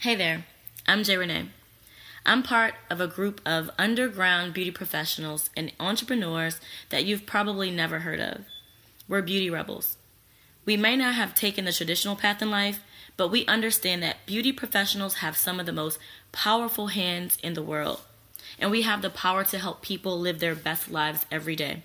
Hey 0.00 0.14
there, 0.14 0.46
I'm 0.88 1.02
Jaye 1.02 1.18
Renee. 1.18 1.50
I'm 2.24 2.42
part 2.42 2.72
of 2.88 3.02
a 3.02 3.06
group 3.06 3.42
of 3.44 3.70
underground 3.78 4.54
beauty 4.54 4.70
professionals 4.70 5.50
and 5.54 5.72
entrepreneurs 5.78 6.58
that 6.88 7.04
you've 7.04 7.26
probably 7.26 7.70
never 7.70 7.98
heard 7.98 8.18
of. 8.18 8.46
We're 9.06 9.20
beauty 9.20 9.50
rebels. 9.50 9.98
We 10.64 10.78
may 10.78 10.96
not 10.96 11.16
have 11.16 11.34
taken 11.34 11.66
the 11.66 11.72
traditional 11.74 12.16
path 12.16 12.40
in 12.40 12.50
life, 12.50 12.80
but 13.18 13.28
we 13.28 13.44
understand 13.44 14.02
that 14.02 14.24
beauty 14.24 14.52
professionals 14.52 15.16
have 15.16 15.36
some 15.36 15.60
of 15.60 15.66
the 15.66 15.70
most 15.70 15.98
powerful 16.32 16.86
hands 16.86 17.36
in 17.42 17.52
the 17.52 17.62
world, 17.62 18.00
and 18.58 18.70
we 18.70 18.80
have 18.80 19.02
the 19.02 19.10
power 19.10 19.44
to 19.44 19.58
help 19.58 19.82
people 19.82 20.18
live 20.18 20.40
their 20.40 20.54
best 20.54 20.90
lives 20.90 21.26
every 21.30 21.56
day. 21.56 21.82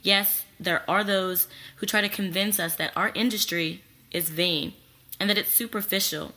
Yes, 0.00 0.44
there 0.60 0.88
are 0.88 1.02
those 1.02 1.48
who 1.78 1.86
try 1.86 2.02
to 2.02 2.08
convince 2.08 2.60
us 2.60 2.76
that 2.76 2.92
our 2.94 3.10
industry 3.16 3.82
is 4.12 4.30
vain 4.30 4.74
and 5.18 5.28
that 5.28 5.38
it's 5.38 5.50
superficial, 5.50 6.34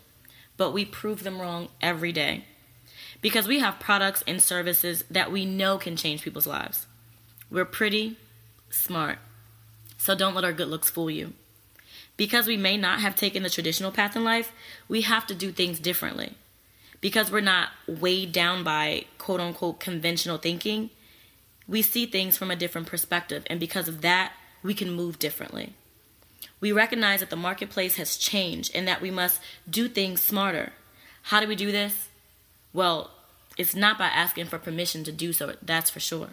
but 0.58 0.72
we 0.72 0.86
prove 0.86 1.24
them 1.24 1.42
wrong 1.42 1.70
every 1.82 2.12
day 2.12 2.46
because 3.22 3.48
we 3.48 3.60
have 3.60 3.80
products 3.80 4.24
and 4.28 4.42
services 4.42 5.04
that 5.10 5.32
we 5.32 5.46
know 5.46 5.78
can 5.78 5.96
change 5.96 6.22
people's 6.22 6.48
lives. 6.48 6.86
We're 7.50 7.66
pretty, 7.66 8.18
smart, 8.70 9.20
so 9.98 10.16
don't 10.16 10.36
let 10.36 10.44
our 10.44 10.54
good 10.54 10.68
looks 10.68 10.90
fool 10.90 11.10
you. 11.10 11.34
Because 12.18 12.48
we 12.48 12.56
may 12.56 12.78
not 12.78 13.00
have 13.00 13.16
taken 13.16 13.44
the 13.44 13.50
traditional 13.50 13.92
path 13.92 14.16
in 14.16 14.24
life, 14.24 14.52
we 14.88 15.02
have 15.02 15.28
to 15.28 15.36
do 15.36 15.52
things 15.52 15.80
differently. 15.80 16.34
Because 17.02 17.32
we're 17.32 17.42
not 17.42 17.70
weighed 17.88 18.32
down 18.32 18.64
by 18.64 19.06
quote 19.18 19.40
unquote 19.40 19.80
conventional 19.80 20.38
thinking, 20.38 20.90
we 21.68 21.82
see 21.82 22.06
things 22.06 22.38
from 22.38 22.52
a 22.52 22.56
different 22.56 22.88
perspective, 22.88 23.44
and 23.48 23.60
because 23.60 23.88
of 23.88 24.02
that, 24.02 24.34
we 24.62 24.74
can 24.74 24.92
move 24.92 25.20
differently. 25.20 25.74
We 26.60 26.72
recognize 26.72 27.20
that 27.20 27.30
the 27.30 27.36
marketplace 27.36 27.98
has 27.98 28.18
changed 28.18 28.72
and 28.74 28.88
that 28.88 29.02
we 29.02 29.12
must 29.12 29.42
do 29.70 29.88
things 29.88 30.22
smarter. 30.22 30.74
How 31.24 31.40
do 31.40 31.48
we 31.48 31.56
do 31.56 31.72
this? 31.72 32.10
Well, 32.74 33.12
it's 33.58 33.76
not 33.76 33.98
by 33.98 34.08
asking 34.08 34.48
for 34.48 34.60
permission 34.60 35.04
to 35.06 35.12
do 35.12 35.34
so, 35.34 35.56
that's 35.62 35.90
for 35.90 36.00
sure. 36.00 36.30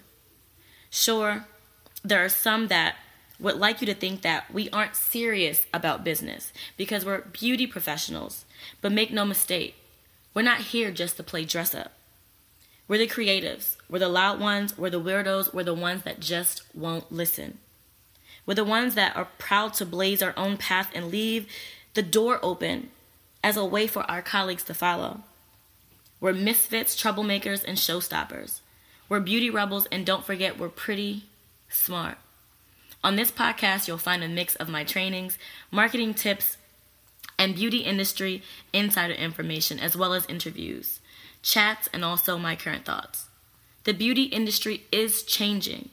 Sure, 0.91 1.47
there 2.05 2.25
are 2.25 2.29
some 2.29 2.69
that 2.69 2.97
would 3.39 3.57
like 3.57 3.81
you 3.81 3.87
to 3.87 3.95
think 3.95 4.23
that 4.23 4.53
we 4.53 4.71
aren't 4.71 4.97
serious 4.97 5.67
about 5.73 6.05
business 6.05 6.53
because 6.77 7.05
we're 7.05 7.23
beauty 7.23 7.67
professionals. 7.67 8.45
But 8.81 8.93
make 8.93 9.13
no 9.13 9.25
mistake, 9.25 9.75
we're 10.35 10.43
not 10.43 10.61
here 10.61 10.91
just 10.91 11.17
to 11.17 11.23
play 11.23 11.45
dress 11.45 11.75
up. 11.75 11.93
We're 12.89 12.99
the 12.99 13.09
creatives, 13.09 13.77
we're 13.89 14.01
the 14.01 14.09
loud 14.09 14.39
ones, 14.39 14.77
we're 14.77 14.91
the 14.91 15.01
weirdos, 15.01 15.55
we're 15.55 15.65
the 15.65 15.75
ones 15.75 16.03
that 16.03 16.21
just 16.21 16.63
won't 16.75 17.11
listen. 17.11 17.59
We're 18.45 18.55
the 18.55 18.65
ones 18.65 18.95
that 18.95 19.17
are 19.17 19.29
proud 19.39 19.75
to 19.75 19.87
blaze 19.87 20.23
our 20.23 20.35
own 20.37 20.57
path 20.57 20.91
and 20.95 21.11
leave 21.11 21.47
the 21.95 22.03
door 22.03 22.41
open 22.43 22.91
as 23.45 23.57
a 23.57 23.65
way 23.65 23.87
for 23.87 24.03
our 24.11 24.23
colleagues 24.23 24.65
to 24.65 24.75
follow. 24.75 25.23
We're 26.21 26.33
misfits, 26.33 27.01
troublemakers, 27.01 27.65
and 27.65 27.77
showstoppers. 27.77 28.61
We're 29.09 29.21
beauty 29.21 29.51
rebels, 29.51 29.87
and 29.91 30.07
don't 30.07 30.25
forget, 30.25 30.59
we're 30.59 30.69
pretty 30.69 31.25
smart. 31.69 32.19
On 33.05 33.17
this 33.17 33.33
podcast, 33.33 33.89
you'll 33.89 33.99
find 33.99 34.23
a 34.23 34.29
mix 34.29 34.55
of 34.57 34.69
my 34.69 34.85
trainings, 34.85 35.37
marketing 35.71 36.15
tips, 36.15 36.57
and 37.39 37.57
beauty 37.57 37.79
industry 37.79 38.43
insider 38.73 39.15
information, 39.15 39.81
as 39.81 39.97
well 39.97 40.15
as 40.15 40.27
interviews, 40.27 41.01
chats, 41.43 41.89
and 41.93 42.05
also 42.05 42.39
my 42.39 42.55
current 42.55 42.85
thoughts. 42.85 43.27
The 43.85 43.93
beauty 43.93 44.25
industry 44.25 44.85
is 44.93 45.25
changing. 45.25 45.89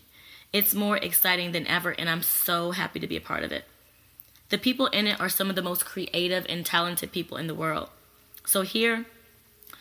It's 0.51 0.73
more 0.73 0.97
exciting 0.97 1.51
than 1.51 1.67
ever, 1.67 1.91
and 1.91 2.09
I'm 2.09 2.23
so 2.23 2.71
happy 2.71 2.99
to 2.99 3.07
be 3.07 3.17
a 3.17 3.21
part 3.21 3.43
of 3.43 3.51
it. 3.51 3.65
The 4.49 4.57
people 4.57 4.87
in 4.87 5.05
it 5.05 5.19
are 5.19 5.29
some 5.29 5.49
of 5.49 5.55
the 5.55 5.61
most 5.61 5.85
creative 5.85 6.45
and 6.49 6.65
talented 6.65 7.11
people 7.11 7.37
in 7.37 7.45
the 7.45 7.53
world. 7.53 7.89
So, 8.45 8.61
here, 8.61 9.05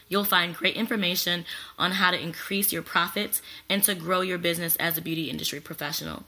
you'll 0.09 0.25
find 0.25 0.55
great 0.55 0.77
information 0.77 1.47
on 1.79 1.93
how 1.93 2.11
to 2.11 2.23
increase 2.23 2.71
your 2.71 2.83
profits 2.83 3.41
and 3.71 3.83
to 3.85 3.95
grow 3.95 4.21
your 4.21 4.37
business 4.37 4.77
as 4.77 4.99
a 4.99 5.03
beauty 5.03 5.31
industry 5.31 5.61
professional. 5.61 6.25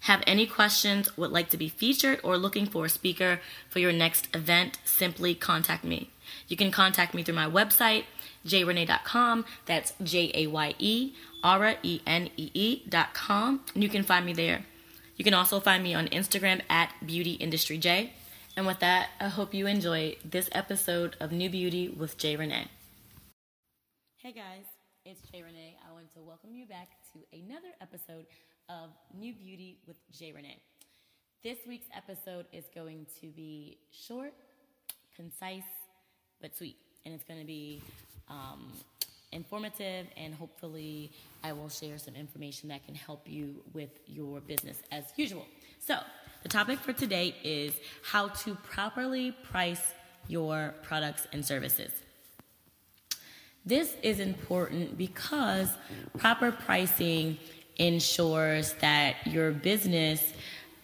Have 0.00 0.22
any 0.26 0.46
questions, 0.46 1.16
would 1.16 1.32
like 1.32 1.50
to 1.50 1.56
be 1.56 1.68
featured, 1.68 2.20
or 2.22 2.38
looking 2.38 2.66
for 2.66 2.86
a 2.86 2.88
speaker 2.88 3.40
for 3.68 3.78
your 3.78 3.92
next 3.92 4.34
event, 4.34 4.78
simply 4.84 5.34
contact 5.34 5.84
me. 5.84 6.10
You 6.46 6.56
can 6.56 6.70
contact 6.70 7.14
me 7.14 7.22
through 7.22 7.34
my 7.34 7.48
website, 7.48 8.04
jayerenee.com. 8.46 9.44
That's 9.66 9.92
J 10.02 10.30
A 10.34 10.46
Y 10.46 10.74
E 10.78 11.12
R 11.42 11.74
E 11.82 12.00
N 12.06 12.30
E 12.36 12.50
E.com. 12.54 13.60
And 13.74 13.82
you 13.82 13.88
can 13.88 14.02
find 14.02 14.24
me 14.24 14.32
there. 14.32 14.64
You 15.16 15.24
can 15.24 15.34
also 15.34 15.58
find 15.58 15.82
me 15.82 15.94
on 15.94 16.06
Instagram 16.08 16.62
at 16.70 16.92
Beauty 17.04 17.32
Industry 17.32 17.76
J. 17.76 18.12
And 18.56 18.66
with 18.66 18.78
that, 18.80 19.10
I 19.20 19.28
hope 19.28 19.52
you 19.52 19.66
enjoy 19.66 20.16
this 20.24 20.48
episode 20.52 21.16
of 21.20 21.32
New 21.32 21.50
Beauty 21.50 21.88
with 21.88 22.18
Jaye 22.18 22.38
Renee. 22.38 22.68
Hey 24.16 24.32
guys, 24.32 24.66
it's 25.04 25.20
Jaye 25.22 25.44
Renee. 25.44 25.76
I 25.88 25.92
want 25.92 26.12
to 26.14 26.20
welcome 26.20 26.54
you 26.54 26.66
back 26.66 26.88
to 27.12 27.20
another 27.32 27.68
episode 27.80 28.26
of 28.68 28.90
New 29.18 29.32
Beauty 29.32 29.78
with 29.86 29.96
Jaye 30.12 30.34
Renee. 30.34 30.58
This 31.42 31.58
week's 31.66 31.86
episode 31.96 32.46
is 32.52 32.64
going 32.74 33.06
to 33.20 33.28
be 33.28 33.78
short, 33.90 34.34
concise, 35.16 35.62
but 36.40 36.56
sweet. 36.56 36.76
And 37.06 37.14
it's 37.14 37.24
going 37.24 37.40
to 37.40 37.46
be 37.46 37.80
um, 38.28 38.70
informative, 39.32 40.06
and 40.16 40.34
hopefully, 40.34 41.12
I 41.42 41.52
will 41.52 41.70
share 41.70 41.98
some 41.98 42.14
information 42.14 42.68
that 42.68 42.84
can 42.84 42.94
help 42.94 43.22
you 43.26 43.62
with 43.72 44.00
your 44.06 44.40
business 44.40 44.82
as 44.92 45.04
usual. 45.16 45.46
So, 45.78 45.98
the 46.42 46.48
topic 46.48 46.78
for 46.78 46.92
today 46.92 47.34
is 47.42 47.72
how 48.02 48.28
to 48.28 48.54
properly 48.56 49.32
price 49.32 49.92
your 50.26 50.74
products 50.82 51.26
and 51.32 51.44
services. 51.44 51.92
This 53.64 53.96
is 54.02 54.20
important 54.20 54.98
because 54.98 55.68
proper 56.18 56.52
pricing 56.52 57.38
ensures 57.78 58.74
that 58.74 59.26
your 59.26 59.52
business 59.52 60.32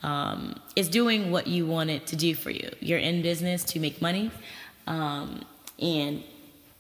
um, 0.03 0.55
is 0.77 0.89
doing 0.89 1.31
what 1.31 1.47
you 1.47 1.67
want 1.67 1.91
it 1.91 2.07
to 2.09 2.17
do 2.17 2.35
for 2.35 2.51
you. 2.51 2.71
You're 2.81 2.99
in 2.99 3.23
business 3.23 3.65
to 3.65 3.81
make 3.81 4.01
money, 4.01 4.31
um, 4.87 5.45
and 5.79 6.23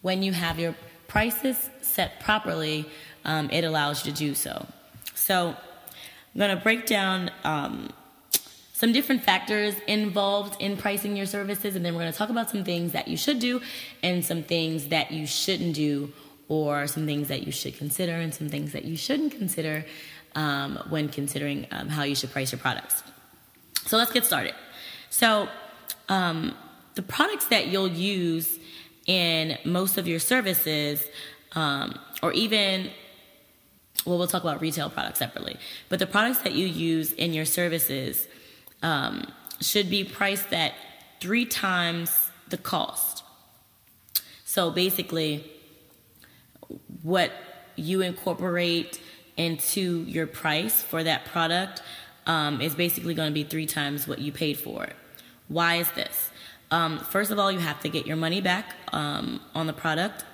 when 0.02 0.22
you 0.22 0.32
have 0.32 0.58
your 0.58 0.74
prices 1.08 1.70
set 1.80 2.20
properly, 2.20 2.86
um, 3.24 3.48
it 3.50 3.64
allows 3.64 4.04
you 4.04 4.12
to 4.12 4.18
do 4.18 4.34
so. 4.34 4.66
So, 5.14 5.48
I'm 6.34 6.38
going 6.38 6.56
to 6.56 6.62
break 6.62 6.86
down 6.86 7.30
um, 7.44 7.90
some 8.72 8.92
different 8.92 9.22
factors 9.22 9.76
involved 9.86 10.60
in 10.60 10.76
pricing 10.76 11.16
your 11.16 11.26
services, 11.26 11.76
and 11.76 11.84
then 11.84 11.94
we're 11.94 12.00
going 12.00 12.12
to 12.12 12.18
talk 12.18 12.28
about 12.28 12.50
some 12.50 12.64
things 12.64 12.92
that 12.92 13.06
you 13.06 13.16
should 13.16 13.38
do 13.38 13.60
and 14.02 14.24
some 14.24 14.42
things 14.42 14.88
that 14.88 15.12
you 15.12 15.26
shouldn't 15.26 15.74
do, 15.74 16.12
or 16.48 16.86
some 16.86 17.06
things 17.06 17.28
that 17.28 17.46
you 17.46 17.52
should 17.52 17.76
consider 17.76 18.12
and 18.12 18.34
some 18.34 18.48
things 18.48 18.72
that 18.72 18.84
you 18.84 18.96
shouldn't 18.96 19.32
consider 19.32 19.84
um, 20.34 20.78
when 20.88 21.08
considering 21.08 21.66
um, 21.70 21.88
how 21.88 22.02
you 22.02 22.14
should 22.14 22.30
price 22.30 22.52
your 22.52 22.58
products. 22.58 23.02
So, 23.86 23.96
let's 23.96 24.12
get 24.12 24.24
started. 24.24 24.54
So, 25.10 25.48
um, 26.08 26.54
the 26.94 27.02
products 27.02 27.46
that 27.46 27.68
you'll 27.68 27.88
use 27.88 28.58
in 29.06 29.58
most 29.64 29.98
of 29.98 30.06
your 30.06 30.18
services, 30.18 31.04
um, 31.52 31.98
or 32.22 32.32
even, 32.32 32.90
well, 34.04 34.18
we'll 34.18 34.26
talk 34.26 34.42
about 34.42 34.60
retail 34.60 34.90
products 34.90 35.18
separately, 35.18 35.56
but 35.88 35.98
the 35.98 36.06
products 36.06 36.38
that 36.40 36.52
you 36.52 36.66
use 36.66 37.12
in 37.12 37.32
your 37.32 37.44
services 37.44 38.26
um, 38.82 39.26
should 39.60 39.90
be 39.90 40.04
priced 40.04 40.52
at 40.52 40.74
three 41.20 41.46
times 41.46 42.30
the 42.48 42.58
cost. 42.58 43.24
So 44.44 44.70
basically, 44.70 45.50
what 47.04 47.30
you 47.76 48.00
incorporate 48.00 48.98
into 49.36 50.02
your 50.08 50.26
price 50.26 50.82
for 50.82 51.04
that 51.04 51.26
product 51.26 51.82
um, 52.26 52.60
is 52.60 52.74
basically 52.74 53.14
going 53.14 53.28
to 53.28 53.34
be 53.34 53.44
three 53.44 53.66
times 53.66 54.08
what 54.08 54.18
you 54.18 54.32
paid 54.32 54.58
for 54.58 54.84
it. 54.84 54.96
Why 55.48 55.76
is 55.76 55.90
this? 55.92 56.30
Um, 56.70 56.98
first 56.98 57.30
of 57.30 57.38
all, 57.38 57.52
you 57.52 57.58
have 57.58 57.80
to 57.80 57.88
get 57.88 58.06
your 58.06 58.16
money 58.16 58.40
back 58.40 58.74
um, 58.92 59.40
on 59.54 59.66
the 59.66 59.72
product, 59.72 60.24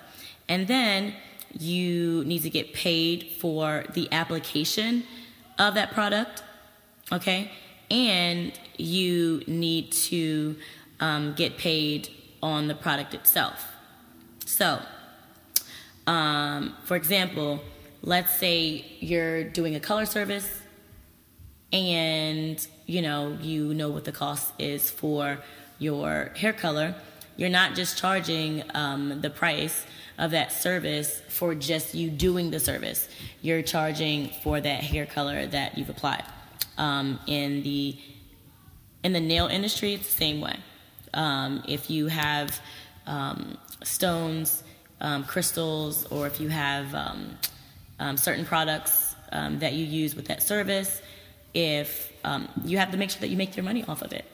and 0.47 0.67
then 0.67 1.13
you 1.59 2.23
need 2.25 2.43
to 2.43 2.49
get 2.49 2.73
paid 2.73 3.27
for 3.39 3.83
the 3.93 4.07
application 4.11 5.03
of 5.59 5.75
that 5.75 5.91
product. 5.91 6.43
Okay, 7.11 7.51
and 7.89 8.57
you 8.77 9.43
need 9.45 9.91
to 9.91 10.55
um, 11.01 11.33
get 11.33 11.57
paid 11.57 12.07
on 12.41 12.69
the 12.69 12.75
product 12.75 13.13
itself. 13.13 13.67
So, 14.45 14.81
um, 16.11 16.75
for 16.83 16.97
example, 16.97 17.61
let's 18.01 18.35
say 18.35 18.83
you're 18.99 19.45
doing 19.45 19.75
a 19.75 19.79
color 19.79 20.05
service 20.05 20.61
and 21.71 22.67
you 22.85 23.01
know 23.01 23.37
you 23.41 23.73
know 23.73 23.87
what 23.87 24.03
the 24.03 24.11
cost 24.11 24.51
is 24.59 24.89
for 24.89 25.37
your 25.79 26.33
hair 26.35 26.51
color, 26.51 26.95
you're 27.37 27.55
not 27.61 27.75
just 27.75 27.97
charging 27.97 28.61
um, 28.73 29.21
the 29.21 29.29
price 29.29 29.85
of 30.17 30.31
that 30.31 30.51
service 30.51 31.21
for 31.29 31.55
just 31.55 31.95
you 31.95 32.09
doing 32.09 32.51
the 32.51 32.59
service. 32.59 33.07
You're 33.41 33.61
charging 33.61 34.31
for 34.43 34.59
that 34.59 34.83
hair 34.83 35.05
color 35.05 35.47
that 35.47 35.77
you've 35.77 35.89
applied. 35.89 36.25
Um, 36.77 37.21
in 37.25 37.63
the 37.63 37.97
in 39.05 39.13
the 39.13 39.21
nail 39.21 39.47
industry, 39.47 39.93
it's 39.93 40.13
the 40.13 40.17
same 40.17 40.41
way. 40.41 40.57
Um, 41.13 41.63
if 41.69 41.89
you 41.89 42.07
have 42.07 42.59
um, 43.07 43.57
stones, 43.81 44.61
um, 45.01 45.23
crystals, 45.23 46.05
or 46.05 46.27
if 46.27 46.39
you 46.39 46.47
have 46.47 46.93
um, 46.95 47.37
um, 47.99 48.17
certain 48.17 48.45
products 48.45 49.15
um, 49.31 49.59
that 49.59 49.73
you 49.73 49.85
use 49.85 50.15
with 50.15 50.27
that 50.27 50.41
service, 50.41 51.01
if 51.53 52.11
you 52.63 52.77
have 52.77 52.91
to 52.91 52.97
make 52.97 53.09
sure 53.09 53.19
that 53.19 53.29
you 53.29 53.37
make 53.37 53.57
your 53.57 53.63
money 53.65 53.83
off 53.87 54.01
of 54.01 54.13
it. 54.13 54.25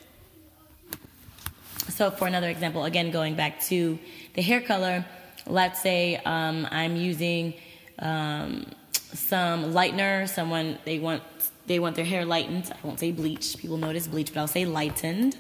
So, 1.90 2.12
for 2.12 2.28
another 2.28 2.50
example, 2.50 2.84
again 2.84 3.12
going 3.12 3.36
back 3.36 3.62
to 3.66 3.98
the 4.34 4.42
hair 4.42 4.62
color, 4.62 5.06
let's 5.48 5.82
say 5.82 6.22
I'm 6.24 6.96
using 6.96 7.56
some 8.00 9.74
lightener. 9.74 10.28
Someone 10.28 10.78
they 10.86 11.00
want 11.00 11.24
they 11.66 11.80
want 11.80 11.96
their 11.96 12.06
hair 12.06 12.26
lightened. 12.26 12.72
I 12.72 12.86
won't 12.86 13.00
say 13.00 13.12
bleached. 13.12 13.58
People 13.58 13.78
notice 13.78 14.08
bleach, 14.08 14.34
but 14.34 14.40
I'll 14.40 14.48
say 14.48 14.66
lightened. 14.66 15.38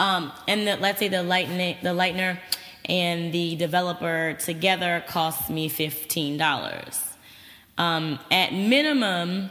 Um, 0.00 0.32
and 0.48 0.66
the, 0.66 0.76
let's 0.76 0.98
say 0.98 1.08
the 1.08 1.22
lightening 1.22 1.76
the 1.82 1.90
lightener 1.90 2.38
and 2.86 3.32
the 3.32 3.56
developer 3.56 4.34
together 4.34 5.04
cost 5.06 5.50
me 5.50 5.68
fifteen 5.68 6.36
dollars. 6.36 7.00
Um, 7.76 8.18
at 8.30 8.52
minimum, 8.52 9.50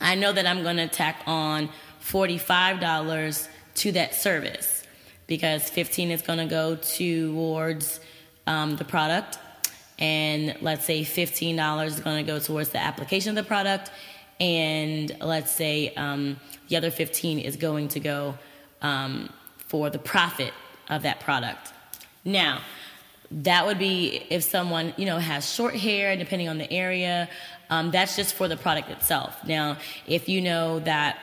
I 0.00 0.14
know 0.14 0.32
that 0.32 0.46
I'm 0.46 0.62
going 0.62 0.78
to 0.78 0.88
tack 0.88 1.22
on 1.26 1.68
forty 2.00 2.38
five 2.38 2.80
dollars 2.80 3.48
to 3.76 3.92
that 3.92 4.14
service 4.14 4.80
because 5.30 5.70
15 5.70 6.10
is 6.10 6.22
going 6.22 6.40
to 6.40 6.46
go 6.46 6.74
towards 6.74 8.00
um, 8.48 8.76
the 8.76 8.84
product. 8.84 9.38
And 9.98 10.56
let's 10.60 10.84
say 10.84 11.02
$15 11.02 11.86
is 11.86 12.00
going 12.00 12.24
to 12.24 12.30
go 12.30 12.40
towards 12.40 12.70
the 12.70 12.78
application 12.78 13.30
of 13.30 13.36
the 13.36 13.46
product. 13.46 13.92
And 14.40 15.14
let's 15.20 15.52
say 15.52 15.94
um, 15.94 16.40
the 16.68 16.76
other 16.76 16.90
15 16.90 17.38
is 17.38 17.56
going 17.56 17.88
to 17.88 18.00
go 18.00 18.36
um, 18.82 19.30
for 19.58 19.88
the 19.88 20.00
profit 20.00 20.52
of 20.88 21.02
that 21.02 21.20
product 21.20 21.72
now 22.24 22.60
that 23.30 23.64
would 23.66 23.78
be 23.78 24.22
if 24.30 24.42
someone 24.42 24.92
you 24.96 25.06
know 25.06 25.18
has 25.18 25.48
short 25.48 25.74
hair 25.74 26.16
depending 26.16 26.48
on 26.48 26.58
the 26.58 26.70
area 26.72 27.28
um, 27.70 27.90
that's 27.90 28.16
just 28.16 28.34
for 28.34 28.48
the 28.48 28.56
product 28.56 28.90
itself 28.90 29.44
now 29.46 29.76
if 30.06 30.28
you 30.28 30.40
know 30.40 30.80
that 30.80 31.18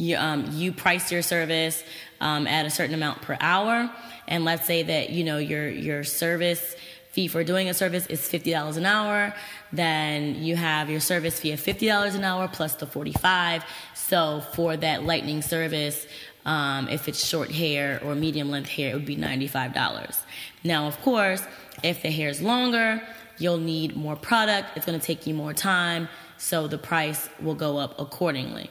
you, 0.00 0.16
um, 0.16 0.48
you 0.52 0.72
price 0.72 1.12
your 1.12 1.22
service 1.22 1.82
um, 2.20 2.46
at 2.46 2.66
a 2.66 2.70
certain 2.70 2.94
amount 2.94 3.22
per 3.22 3.36
hour, 3.40 3.90
and 4.26 4.44
let's 4.44 4.66
say 4.66 4.82
that 4.82 5.10
you 5.10 5.24
know 5.24 5.38
your 5.38 5.68
your 5.68 6.04
service 6.04 6.74
fee 7.12 7.26
for 7.26 7.42
doing 7.42 7.68
a 7.68 7.74
service 7.74 8.06
is 8.06 8.26
fifty 8.26 8.50
dollars 8.50 8.76
an 8.76 8.86
hour, 8.86 9.34
then 9.72 10.36
you 10.36 10.56
have 10.56 10.88
your 10.88 11.00
service 11.00 11.40
fee 11.40 11.52
of 11.52 11.60
fifty 11.60 11.86
dollars 11.86 12.14
an 12.14 12.24
hour 12.24 12.48
plus 12.48 12.74
the 12.76 12.86
forty 12.86 13.12
five. 13.12 13.64
So 13.94 14.42
for 14.54 14.76
that 14.76 15.04
lightning 15.04 15.42
service, 15.42 16.06
um, 16.46 16.88
if 16.88 17.08
it's 17.08 17.24
short 17.24 17.50
hair 17.50 18.00
or 18.04 18.14
medium 18.14 18.50
length 18.50 18.70
hair, 18.70 18.90
it 18.90 18.94
would 18.94 19.06
be 19.06 19.16
ninety 19.16 19.46
five 19.46 19.74
dollars. 19.74 20.16
Now, 20.64 20.86
of 20.86 21.00
course, 21.02 21.42
if 21.82 22.02
the 22.02 22.10
hair 22.10 22.28
is 22.28 22.40
longer, 22.40 23.02
you'll 23.38 23.58
need 23.58 23.96
more 23.96 24.16
product. 24.16 24.76
It's 24.76 24.86
going 24.86 24.98
to 24.98 25.04
take 25.04 25.26
you 25.26 25.34
more 25.34 25.52
time, 25.52 26.08
so 26.38 26.66
the 26.66 26.78
price 26.78 27.28
will 27.40 27.54
go 27.54 27.78
up 27.78 27.98
accordingly. 27.98 28.70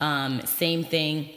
Um, 0.00 0.42
same 0.44 0.84
thing. 0.84 1.30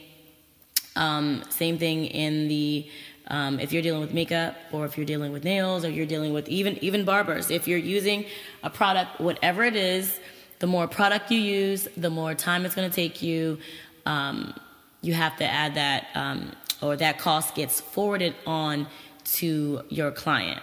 Um, 0.96 1.44
same 1.48 1.78
thing 1.78 2.06
in 2.06 2.48
the 2.48 2.88
um, 3.28 3.60
if 3.60 3.72
you're 3.72 3.82
dealing 3.82 4.00
with 4.00 4.12
makeup 4.12 4.56
or 4.72 4.84
if 4.84 4.96
you're 4.96 5.06
dealing 5.06 5.32
with 5.32 5.44
nails 5.44 5.84
or 5.84 5.88
you're 5.90 6.06
dealing 6.06 6.32
with 6.32 6.48
even 6.48 6.82
even 6.82 7.04
barbers. 7.04 7.50
If 7.50 7.68
you're 7.68 7.78
using 7.78 8.26
a 8.62 8.70
product, 8.70 9.20
whatever 9.20 9.62
it 9.62 9.76
is, 9.76 10.18
the 10.58 10.66
more 10.66 10.88
product 10.88 11.30
you 11.30 11.38
use, 11.38 11.88
the 11.96 12.10
more 12.10 12.34
time 12.34 12.64
it's 12.64 12.74
going 12.74 12.90
to 12.90 12.94
take 12.94 13.22
you. 13.22 13.58
Um, 14.04 14.54
you 15.02 15.14
have 15.14 15.36
to 15.36 15.44
add 15.44 15.74
that, 15.74 16.06
um, 16.14 16.52
or 16.82 16.96
that 16.96 17.18
cost 17.18 17.54
gets 17.54 17.80
forwarded 17.80 18.34
on 18.46 18.86
to 19.24 19.82
your 19.88 20.10
client. 20.10 20.60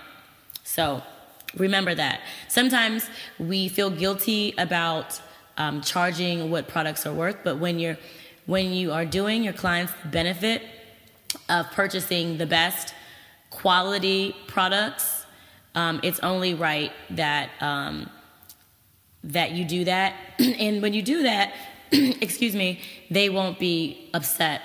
So 0.64 1.02
remember 1.56 1.96
that. 1.96 2.22
Sometimes 2.48 3.10
we 3.40 3.68
feel 3.70 3.90
guilty 3.90 4.54
about 4.58 5.20
um, 5.58 5.82
charging 5.82 6.52
what 6.52 6.68
products 6.68 7.06
are 7.06 7.14
worth. 7.14 7.38
But 7.44 7.58
when 7.58 7.80
you're 7.80 7.98
when 8.46 8.72
you 8.72 8.94
are 8.94 9.06
doing 9.06 9.44
your 9.44 9.54
clients 9.54 9.92
benefit 10.06 10.62
of 11.50 11.70
purchasing 11.72 12.38
the 12.38 12.46
best 12.46 12.94
quality 13.50 14.34
products, 14.48 15.26
um, 15.76 16.00
it's 16.02 16.20
only 16.22 16.54
right 16.54 16.92
that 17.10 17.50
um, 17.60 18.10
that 19.24 19.52
you 19.52 19.66
do 19.66 19.84
that. 19.86 20.16
and 20.40 20.82
when 20.82 20.94
you 20.94 21.02
do 21.02 21.24
that, 21.24 21.54
excuse 22.22 22.56
me, 22.56 22.80
they 23.10 23.30
won't 23.30 23.60
be 23.60 24.10
upset 24.14 24.62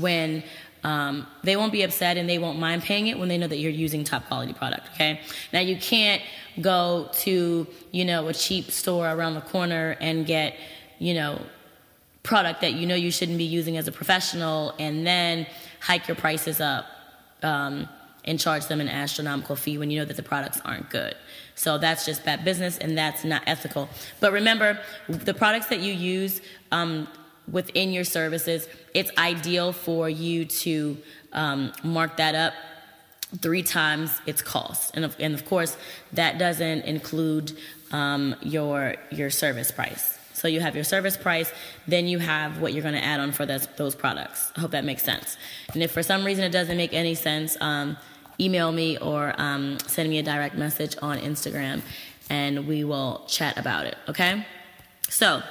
when 0.00 0.42
um, 0.84 1.26
they 1.42 1.56
won't 1.56 1.72
be 1.72 1.82
upset 1.82 2.16
and 2.16 2.28
they 2.28 2.38
won't 2.38 2.58
mind 2.58 2.82
paying 2.82 3.08
it 3.08 3.18
when 3.18 3.28
they 3.28 3.38
know 3.38 3.48
that 3.48 3.58
you're 3.58 3.72
using 3.72 4.04
top 4.04 4.26
quality 4.28 4.52
product. 4.52 4.88
Okay. 4.94 5.20
Now 5.52 5.60
you 5.60 5.76
can't 5.76 6.22
go 6.60 7.10
to 7.12 7.66
you 7.90 8.04
know 8.04 8.28
a 8.28 8.32
cheap 8.32 8.70
store 8.70 9.10
around 9.10 9.34
the 9.34 9.40
corner 9.40 9.96
and 10.00 10.24
get 10.26 10.54
you 10.98 11.14
know 11.14 11.40
product 12.22 12.60
that 12.60 12.74
you 12.74 12.86
know 12.86 12.94
you 12.94 13.10
shouldn't 13.10 13.38
be 13.38 13.44
using 13.44 13.76
as 13.76 13.88
a 13.88 13.92
professional 13.92 14.74
and 14.78 15.06
then 15.06 15.46
hike 15.80 16.08
your 16.08 16.16
prices 16.16 16.60
up 16.60 16.86
um, 17.42 17.88
and 18.26 18.38
charge 18.38 18.66
them 18.66 18.80
an 18.80 18.88
astronomical 18.88 19.56
fee 19.56 19.78
when 19.78 19.90
you 19.90 19.98
know 20.00 20.04
that 20.04 20.16
the 20.16 20.22
products 20.22 20.60
aren't 20.64 20.90
good. 20.90 21.14
So 21.54 21.78
that's 21.78 22.04
just 22.04 22.24
bad 22.24 22.44
business 22.44 22.78
and 22.78 22.96
that's 22.96 23.24
not 23.24 23.42
ethical. 23.46 23.88
But 24.20 24.32
remember, 24.32 24.78
the 25.08 25.34
products 25.34 25.66
that 25.68 25.80
you 25.80 25.92
use. 25.92 26.40
Um, 26.72 27.08
within 27.50 27.92
your 27.92 28.04
services, 28.04 28.68
it's 28.94 29.10
ideal 29.18 29.72
for 29.72 30.08
you 30.08 30.44
to 30.44 30.96
um, 31.32 31.72
mark 31.82 32.16
that 32.16 32.34
up 32.34 32.54
three 33.40 33.62
times 33.62 34.10
its 34.26 34.42
cost, 34.42 34.94
and 34.94 35.04
of, 35.04 35.16
and 35.18 35.34
of 35.34 35.44
course 35.44 35.76
that 36.12 36.38
doesn't 36.38 36.82
include 36.82 37.56
um, 37.92 38.34
your 38.42 38.94
your 39.10 39.30
service 39.30 39.70
price. 39.70 40.18
So 40.32 40.48
you 40.48 40.60
have 40.60 40.74
your 40.74 40.84
service 40.84 41.16
price, 41.16 41.50
then 41.88 42.06
you 42.06 42.18
have 42.18 42.60
what 42.60 42.74
you're 42.74 42.82
going 42.82 42.94
to 42.94 43.02
add 43.02 43.20
on 43.20 43.32
for 43.32 43.46
those, 43.46 43.66
those 43.78 43.94
products. 43.94 44.52
I 44.54 44.60
hope 44.60 44.72
that 44.72 44.84
makes 44.84 45.02
sense. 45.02 45.38
And 45.72 45.82
if 45.82 45.92
for 45.92 46.02
some 46.02 46.26
reason 46.26 46.44
it 46.44 46.50
doesn't 46.50 46.76
make 46.76 46.92
any 46.92 47.14
sense, 47.14 47.56
um, 47.58 47.96
email 48.40 48.72
me 48.72 48.98
or 48.98 49.34
um, 49.38 49.78
send 49.86 50.08
me 50.08 50.18
a 50.18 50.22
direct 50.22 50.56
message 50.56 50.96
on 51.02 51.18
Instagram, 51.18 51.82
and 52.30 52.66
we 52.66 52.84
will 52.84 53.24
chat 53.28 53.58
about 53.58 53.86
it. 53.86 53.96
Okay. 54.08 54.46
So 55.08 55.42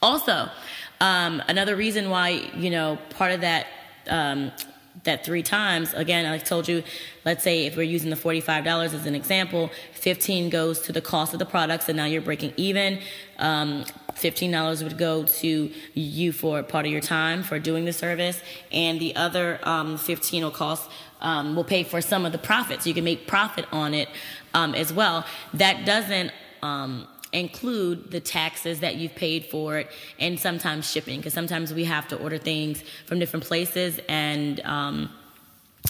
also 0.00 0.48
um, 1.00 1.42
another 1.48 1.76
reason 1.76 2.10
why, 2.10 2.50
you 2.56 2.70
know, 2.70 2.98
part 3.10 3.32
of 3.32 3.42
that 3.42 3.66
um, 4.08 4.52
that 5.04 5.24
three 5.24 5.42
times 5.42 5.94
again 5.94 6.26
i 6.26 6.38
told 6.38 6.68
you 6.68 6.82
let's 7.24 7.42
say 7.44 7.66
if 7.66 7.76
we're 7.76 7.82
using 7.82 8.10
the 8.10 8.16
$45 8.16 8.66
as 8.92 9.06
an 9.06 9.14
example 9.14 9.70
15 9.92 10.50
goes 10.50 10.80
to 10.80 10.92
the 10.92 11.00
cost 11.00 11.32
of 11.32 11.38
the 11.38 11.46
products 11.46 11.88
and 11.88 11.96
now 11.96 12.04
you're 12.04 12.22
breaking 12.22 12.52
even 12.56 13.00
um, 13.38 13.84
$15 14.14 14.82
would 14.82 14.98
go 14.98 15.24
to 15.24 15.70
you 15.94 16.32
for 16.32 16.62
part 16.62 16.86
of 16.86 16.92
your 16.92 17.00
time 17.00 17.42
for 17.42 17.58
doing 17.58 17.84
the 17.84 17.92
service 17.92 18.40
and 18.72 18.98
the 18.98 19.14
other 19.14 19.60
um, 19.62 19.96
15 19.98 20.42
will 20.42 20.50
cost 20.50 20.90
um, 21.20 21.56
will 21.56 21.64
pay 21.64 21.82
for 21.84 22.00
some 22.00 22.24
of 22.24 22.32
the 22.32 22.38
profits. 22.38 22.86
You 22.86 22.94
can 22.94 23.04
make 23.04 23.26
profit 23.26 23.66
on 23.72 23.94
it 23.94 24.08
um, 24.54 24.74
as 24.74 24.92
well. 24.92 25.24
That 25.54 25.84
doesn't 25.84 26.32
um, 26.62 27.06
include 27.32 28.10
the 28.10 28.20
taxes 28.20 28.80
that 28.80 28.96
you've 28.96 29.14
paid 29.14 29.46
for 29.46 29.78
it 29.78 29.90
and 30.18 30.38
sometimes 30.38 30.90
shipping 30.90 31.18
because 31.18 31.34
sometimes 31.34 31.74
we 31.74 31.84
have 31.84 32.08
to 32.08 32.16
order 32.16 32.38
things 32.38 32.82
from 33.06 33.18
different 33.18 33.44
places 33.44 34.00
and 34.08 34.60
um, 34.60 35.10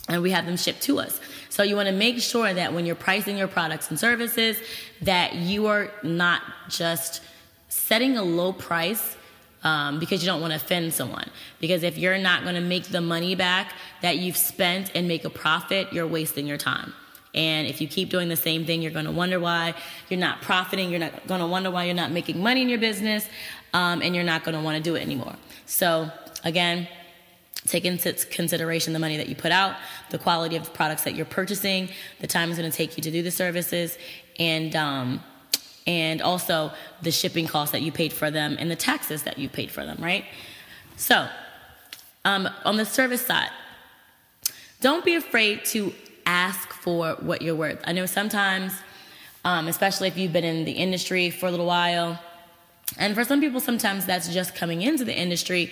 and 0.09 0.23
we 0.23 0.31
have 0.31 0.47
them 0.47 0.57
shipped 0.57 0.83
to 0.83 0.99
us. 0.99 1.21
So 1.49 1.63
you 1.63 1.77
want 1.77 1.89
to 1.89 1.95
make 1.95 2.21
sure 2.21 2.53
that 2.53 2.73
when 2.73 2.87
you're 2.87 2.95
pricing 2.95 3.37
your 3.37 3.49
products 3.49 3.91
and 3.91 3.99
services 3.99 4.59
that 5.03 5.35
you 5.35 5.67
are 5.67 5.91
not 6.03 6.43
just 6.69 7.23
setting 7.69 8.17
a 8.17 8.23
low 8.23 8.53
price 8.53 9.17
um, 9.65 9.99
because 9.99 10.23
you 10.23 10.27
don't 10.27 10.41
want 10.41 10.53
to 10.53 10.57
offend 10.57 10.93
someone. 10.95 11.31
Because 11.61 11.83
if 11.83 11.99
you're 11.99 12.19
not 12.19 12.43
going 12.43 12.55
to 12.55 12.61
make 12.61 12.85
the 12.85 13.01
money 13.01 13.35
back 13.35 13.75
that 14.03 14.19
you've 14.19 14.37
spent 14.37 14.93
and 14.95 15.09
make 15.09 15.25
a 15.25 15.31
profit, 15.31 15.93
you're 15.93 16.07
wasting 16.07 16.47
your 16.47 16.59
time. 16.59 16.93
And 17.35 17.67
if 17.67 17.81
you 17.81 17.89
keep 17.89 18.11
doing 18.11 18.29
the 18.29 18.37
same 18.37 18.65
thing, 18.65 18.83
you're 18.83 18.93
going 18.93 19.05
to 19.05 19.13
wonder 19.13 19.39
why 19.39 19.75
you're 20.09 20.21
not 20.21 20.41
profiting. 20.41 20.91
You're 20.91 21.01
not 21.01 21.27
going 21.27 21.41
to 21.41 21.47
wonder 21.47 21.71
why 21.71 21.85
you're 21.85 21.95
not 21.95 22.11
making 22.11 22.43
money 22.43 22.63
in 22.63 22.69
your 22.69 22.79
business, 22.79 23.29
um, 23.75 24.03
and 24.03 24.15
you're 24.15 24.25
not 24.25 24.45
going 24.45 24.57
to 24.57 24.63
want 24.63 24.77
to 24.77 24.83
do 24.83 24.97
it 24.97 25.03
anymore. 25.03 25.35
So, 25.67 26.11
again, 26.45 26.89
take 27.67 27.85
into 27.85 28.13
consideration 28.31 28.93
the 28.93 28.99
money 28.99 29.19
that 29.19 29.29
you 29.29 29.37
put 29.37 29.53
out, 29.53 29.77
the 30.11 30.19
quality 30.19 30.57
of 30.57 30.65
the 30.65 30.71
products 30.71 31.05
that 31.05 31.15
you're 31.15 31.27
purchasing, 31.27 31.91
the 32.21 32.27
time 32.27 32.49
it's 32.49 32.59
going 32.59 32.71
to 32.71 32.77
take 32.77 32.97
you 32.97 33.03
to 33.03 33.11
do 33.11 33.23
the 33.23 33.31
services, 33.31 33.99
and 34.39 34.75
um, 34.75 35.23
and 35.89 36.21
also 36.21 36.71
the 37.01 37.11
shipping 37.11 37.47
costs 37.47 37.73
that 37.73 37.81
you 37.81 37.91
paid 37.91 38.13
for 38.13 38.31
them 38.31 38.57
and 38.61 38.71
the 38.71 38.77
taxes 38.77 39.23
that 39.23 39.39
you 39.39 39.49
paid 39.49 39.71
for 39.71 39.85
them. 39.87 39.97
Right. 39.99 40.27
So, 40.97 41.27
um, 42.27 42.47
on 42.67 42.77
the 42.77 42.85
service 42.85 43.25
side, 43.25 43.51
don't 44.83 45.03
be 45.05 45.15
afraid 45.15 45.65
to 45.67 45.95
ask 46.27 46.75
for 46.75 47.15
what 47.15 47.41
you're 47.41 47.55
worth. 47.55 47.81
I 47.85 47.93
know 47.93 48.05
sometimes, 48.05 48.75
um, 49.47 49.67
especially 49.67 50.09
if 50.09 50.19
you've 50.19 50.33
been 50.33 50.45
in 50.45 50.67
the 50.67 50.73
industry 50.73 51.31
for 51.31 51.47
a 51.47 51.51
little 51.51 51.67
while, 51.67 52.21
and 52.99 53.15
for 53.15 53.25
some 53.25 53.41
people, 53.41 53.61
sometimes 53.61 54.05
that's 54.05 54.29
just 54.33 54.55
coming 54.55 54.83
into 54.83 55.05
the 55.05 55.17
industry, 55.17 55.71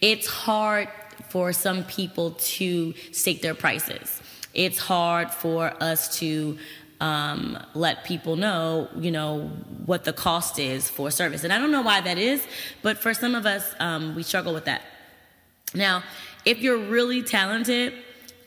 it's 0.00 0.28
hard 0.28 0.88
for 1.28 1.52
some 1.52 1.82
people 1.84 2.32
to 2.32 2.94
state 3.10 3.42
their 3.42 3.54
prices. 3.54 4.22
it's 4.54 4.78
hard 4.78 5.30
for 5.30 5.74
us 5.82 6.18
to 6.18 6.56
um, 7.00 7.58
let 7.74 8.04
people 8.04 8.36
know, 8.36 8.88
you 8.98 9.10
know, 9.10 9.48
what 9.84 10.04
the 10.04 10.12
cost 10.12 10.58
is 10.58 10.88
for 10.88 11.10
service. 11.10 11.44
And 11.44 11.52
I 11.52 11.58
don't 11.58 11.70
know 11.70 11.82
why 11.82 12.00
that 12.00 12.18
is, 12.18 12.46
but 12.82 12.98
for 12.98 13.14
some 13.14 13.34
of 13.34 13.46
us, 13.46 13.74
um, 13.78 14.14
we 14.14 14.22
struggle 14.22 14.54
with 14.54 14.64
that. 14.64 14.82
Now, 15.74 16.02
if 16.44 16.60
you're 16.60 16.78
really 16.78 17.22
talented, 17.22 17.92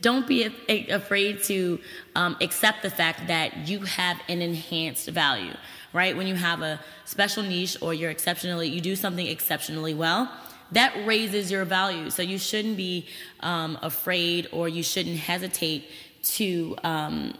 don't 0.01 0.27
be 0.27 0.45
afraid 0.89 1.43
to 1.43 1.79
um, 2.15 2.37
accept 2.41 2.81
the 2.81 2.89
fact 2.89 3.27
that 3.27 3.67
you 3.67 3.81
have 3.81 4.19
an 4.29 4.41
enhanced 4.41 5.09
value, 5.09 5.53
right? 5.93 6.15
When 6.15 6.25
you 6.25 6.35
have 6.35 6.61
a 6.61 6.79
special 7.05 7.43
niche 7.43 7.77
or 7.81 7.93
you're 7.93 8.11
exceptionally, 8.11 8.69
you 8.69 8.81
do 8.81 8.95
something 8.95 9.27
exceptionally 9.27 9.93
well, 9.93 10.31
that 10.71 11.05
raises 11.05 11.51
your 11.51 11.65
value. 11.65 12.09
So 12.09 12.21
you 12.21 12.37
shouldn't 12.37 12.77
be 12.77 13.07
um, 13.41 13.77
afraid 13.81 14.47
or 14.51 14.69
you 14.69 14.83
shouldn't 14.83 15.17
hesitate 15.17 15.89
to 16.21 16.75
um, 16.83 17.33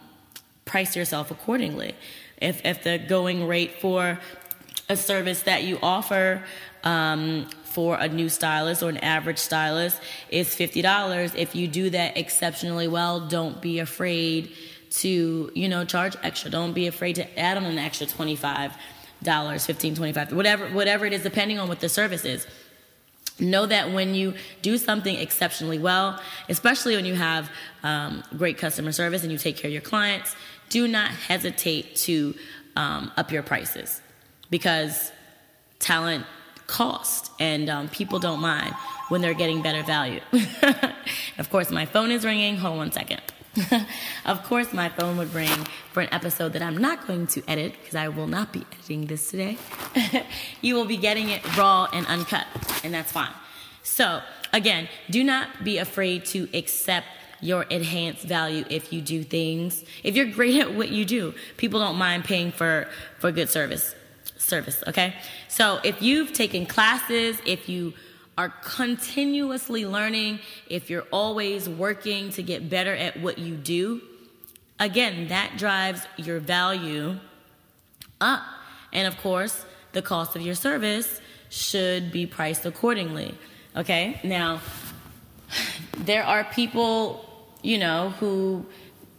price 0.70 0.96
yourself 0.96 1.32
accordingly. 1.32 1.96
If, 2.38 2.64
if 2.64 2.84
the 2.84 3.00
going 3.00 3.48
rate 3.48 3.82
for 3.82 4.20
a 4.88 4.96
service 4.96 5.42
that 5.44 5.64
you 5.64 5.80
offer 5.82 6.44
um, 6.84 7.48
for 7.64 7.96
a 7.96 8.08
new 8.08 8.30
stylist 8.30 8.82
or 8.82 8.90
an 8.90 8.98
average 8.98 9.38
stylist 9.38 10.00
is 10.30 10.50
$50. 10.50 11.36
If 11.36 11.56
you 11.56 11.68
do 11.68 11.90
that 11.90 12.18
exceptionally 12.18 12.88
well, 12.88 13.28
don't 13.28 13.62
be 13.62 13.80
afraid 13.80 14.52
to, 14.92 15.52
you 15.54 15.70
know, 15.70 15.86
charge 15.86 16.16
extra. 16.24 16.50
Don't 16.50 16.74
be 16.74 16.88
afraid 16.88 17.16
to 17.16 17.40
add 17.40 17.58
on 17.58 17.66
an 17.66 17.78
extra 17.78 18.08
$25, 18.08 19.66
15, 19.66 19.96
25, 19.96 20.34
whatever, 20.34 20.68
whatever 20.70 21.06
it 21.06 21.14
is, 21.14 21.24
depending 21.24 21.60
on 21.60 21.68
what 21.68 21.80
the 21.80 21.90
service 21.90 22.26
is. 22.26 22.48
Know 23.39 23.65
that 23.65 23.91
when 23.91 24.13
you 24.15 24.34
do 24.62 24.77
something 24.77 25.15
exceptionally 25.15 25.79
well, 25.79 26.19
especially 26.50 26.96
when 26.96 27.05
you 27.05 27.15
have 27.15 27.50
um, 27.84 28.24
great 28.38 28.58
customer 28.58 28.91
service 28.91 29.24
and 29.24 29.31
you 29.31 29.38
take 29.38 29.58
care 29.58 29.69
of 29.69 29.74
your 29.74 29.81
clients, 29.81 30.36
do 30.69 30.88
not 30.88 31.10
hesitate 31.12 31.96
to 31.96 32.36
um, 32.75 33.12
up 33.17 33.31
your 33.31 33.43
prices 33.43 34.01
because 34.50 35.12
talent 35.79 36.25
costs 36.67 37.29
and 37.39 37.69
um, 37.69 37.89
people 37.89 38.19
don't 38.19 38.39
mind 38.39 38.74
when 39.10 39.22
they're 39.22 39.34
getting 39.34 39.62
better 39.62 39.84
value. 39.84 40.22
of 41.38 41.50
course, 41.50 41.72
my 41.72 41.86
phone 41.86 42.12
is 42.12 42.24
ringing. 42.24 42.58
Hold 42.58 42.74
on 42.74 42.77
one 42.77 42.91
second. 42.91 43.22
of 44.25 44.44
course, 44.44 44.74
my 44.74 44.89
phone 44.89 45.18
would 45.18 45.34
ring 45.34 45.65
for 45.91 46.01
an 46.01 46.10
episode 46.12 46.53
that 46.53 46.62
I'm 46.62 46.77
not 46.77 47.08
going 47.08 47.27
to 47.27 47.44
edit 47.48 47.74
because 47.79 47.96
I 47.96 48.08
will 48.10 48.27
not 48.27 48.53
be 48.53 48.65
editing 48.74 49.06
this 49.06 49.29
today. 49.29 49.58
you 50.62 50.75
will 50.75 50.86
be 50.86 50.98
getting 50.98 51.29
it 51.29 51.58
raw 51.58 51.88
and 51.91 52.06
uncut, 52.08 52.46
and 52.84 52.94
that's 52.94 53.12
fine. 53.12 53.34
So, 53.84 54.22
again, 54.53 54.88
do 55.10 55.24
not 55.24 55.63
be 55.63 55.77
afraid 55.77 56.25
to 56.25 56.48
accept 56.53 57.08
your 57.41 57.63
enhanced 57.63 58.24
value 58.24 58.65
if 58.70 58.91
you 58.91 59.01
do 59.01 59.24
things. 59.24 59.84
If 60.03 60.15
you're 60.15 60.27
great 60.27 60.60
at 60.60 60.74
what 60.74 60.89
you 60.89 61.06
do, 61.06 61.34
people 61.58 61.79
don't 61.79 61.98
mind 61.98 62.25
paying 62.25 62.51
for 62.51 62.88
for 63.18 63.32
good 63.32 63.50
service. 63.50 63.96
Service, 64.38 64.84
okay? 64.88 65.15
So, 65.48 65.79
if 65.84 66.01
you've 66.01 66.34
taken 66.34 66.65
classes, 66.65 67.39
if 67.46 67.68
you 67.68 67.94
are 68.39 68.53
continuously 68.63 69.86
learning, 69.86 70.39
if 70.69 70.89
you're 70.89 71.05
always 71.12 71.67
working 71.67 72.31
to 72.31 72.41
get 72.41 72.69
better 72.69 72.96
at 72.96 73.19
what 73.19 73.38
you 73.38 73.53
do, 73.53 74.01
again, 74.79 75.27
that 75.27 75.55
drives 75.58 76.08
your 76.15 76.39
value 76.39 77.19
up. 78.22 78.41
And 78.93 79.05
of 79.10 79.17
course, 79.17 79.65
the 79.91 80.01
cost 80.01 80.38
of 80.38 80.41
your 80.41 80.55
service 80.55 81.19
should 81.50 82.13
be 82.13 82.25
priced 82.25 82.65
accordingly. 82.65 83.38
Okay? 83.75 84.22
Now, 84.24 84.62
there 85.98 86.24
are 86.24 86.46
people, 86.46 87.53
you 87.62 87.77
know, 87.77 88.12
who, 88.22 88.65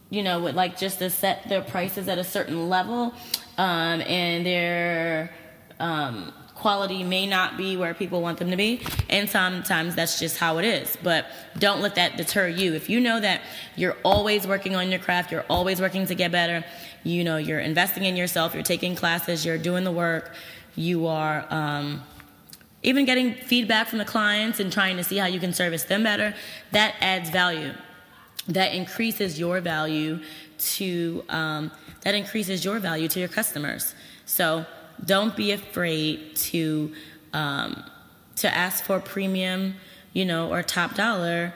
you 0.09 0.23
know, 0.23 0.39
would 0.39 0.55
like 0.55 0.79
just 0.79 0.97
to 0.97 1.11
set 1.11 1.47
their 1.47 1.61
prices 1.61 2.07
at 2.07 2.17
a 2.17 2.23
certain 2.23 2.69
level, 2.69 3.13
um, 3.59 4.01
and 4.01 4.47
they're, 4.47 5.31
um, 5.79 6.33
quality 6.61 7.03
may 7.03 7.25
not 7.25 7.57
be 7.57 7.75
where 7.75 7.93
people 7.93 8.21
want 8.21 8.37
them 8.37 8.51
to 8.51 8.57
be 8.57 8.79
and 9.09 9.27
sometimes 9.27 9.95
that's 9.95 10.19
just 10.19 10.37
how 10.37 10.59
it 10.59 10.65
is. 10.65 10.97
But 11.01 11.25
don't 11.57 11.81
let 11.81 11.95
that 11.95 12.17
deter 12.17 12.47
you. 12.47 12.73
If 12.75 12.89
you 12.89 12.99
know 12.99 13.19
that 13.19 13.41
you're 13.75 13.97
always 14.03 14.45
working 14.45 14.75
on 14.75 14.91
your 14.91 14.99
craft 14.99 15.31
you're 15.31 15.45
always 15.49 15.81
working 15.81 16.05
to 16.05 16.15
get 16.15 16.31
better 16.31 16.63
you 17.03 17.23
know 17.23 17.37
you're 17.37 17.59
investing 17.59 18.05
in 18.05 18.15
yourself 18.15 18.53
you're 18.53 18.63
taking 18.75 18.95
classes 18.95 19.43
you're 19.43 19.57
doing 19.57 19.83
the 19.83 19.91
work 19.91 20.35
you 20.75 21.07
are 21.07 21.45
um, 21.49 22.03
even 22.83 23.05
getting 23.05 23.33
feedback 23.33 23.87
from 23.87 23.99
the 23.99 24.05
clients 24.05 24.59
and 24.59 24.71
trying 24.71 24.97
to 24.97 25.03
see 25.03 25.17
how 25.17 25.27
you 25.27 25.39
can 25.39 25.53
service 25.53 25.83
them 25.83 26.03
better 26.03 26.33
that 26.71 26.95
adds 26.99 27.29
value. 27.29 27.73
That 28.47 28.73
increases 28.73 29.39
your 29.39 29.61
value 29.61 30.19
to 30.75 31.23
um, 31.29 31.71
that 32.01 32.15
increases 32.15 32.65
your 32.65 32.79
value 32.79 33.07
to 33.09 33.19
your 33.19 33.29
customers. 33.29 33.93
So 34.25 34.65
don't 35.05 35.35
be 35.35 35.51
afraid 35.51 36.35
to 36.35 36.93
um, 37.33 37.83
to 38.37 38.53
ask 38.53 38.83
for 38.83 38.99
premium, 38.99 39.75
you 40.13 40.25
know, 40.25 40.51
or 40.51 40.63
top 40.63 40.95
dollar 40.95 41.53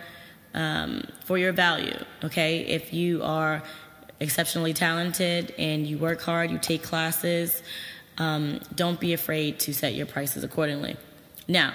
um, 0.53 1.03
for 1.25 1.37
your 1.37 1.51
value. 1.51 1.97
Okay, 2.23 2.59
if 2.59 2.93
you 2.93 3.23
are 3.23 3.63
exceptionally 4.19 4.73
talented 4.73 5.53
and 5.57 5.85
you 5.85 5.97
work 5.97 6.21
hard, 6.21 6.51
you 6.51 6.57
take 6.57 6.83
classes. 6.83 7.61
Um, 8.17 8.61
don't 8.73 8.99
be 8.99 9.13
afraid 9.13 9.59
to 9.59 9.73
set 9.73 9.93
your 9.93 10.05
prices 10.05 10.43
accordingly. 10.43 10.95
Now, 11.47 11.73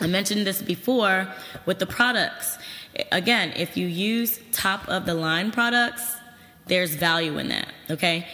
I 0.00 0.06
mentioned 0.06 0.46
this 0.46 0.60
before 0.60 1.26
with 1.64 1.78
the 1.78 1.86
products. 1.86 2.58
Again, 3.10 3.52
if 3.56 3.76
you 3.76 3.86
use 3.86 4.38
top 4.52 4.88
of 4.88 5.06
the 5.06 5.14
line 5.14 5.50
products, 5.50 6.16
there's 6.66 6.94
value 6.94 7.38
in 7.38 7.48
that. 7.48 7.68
Okay 7.90 8.26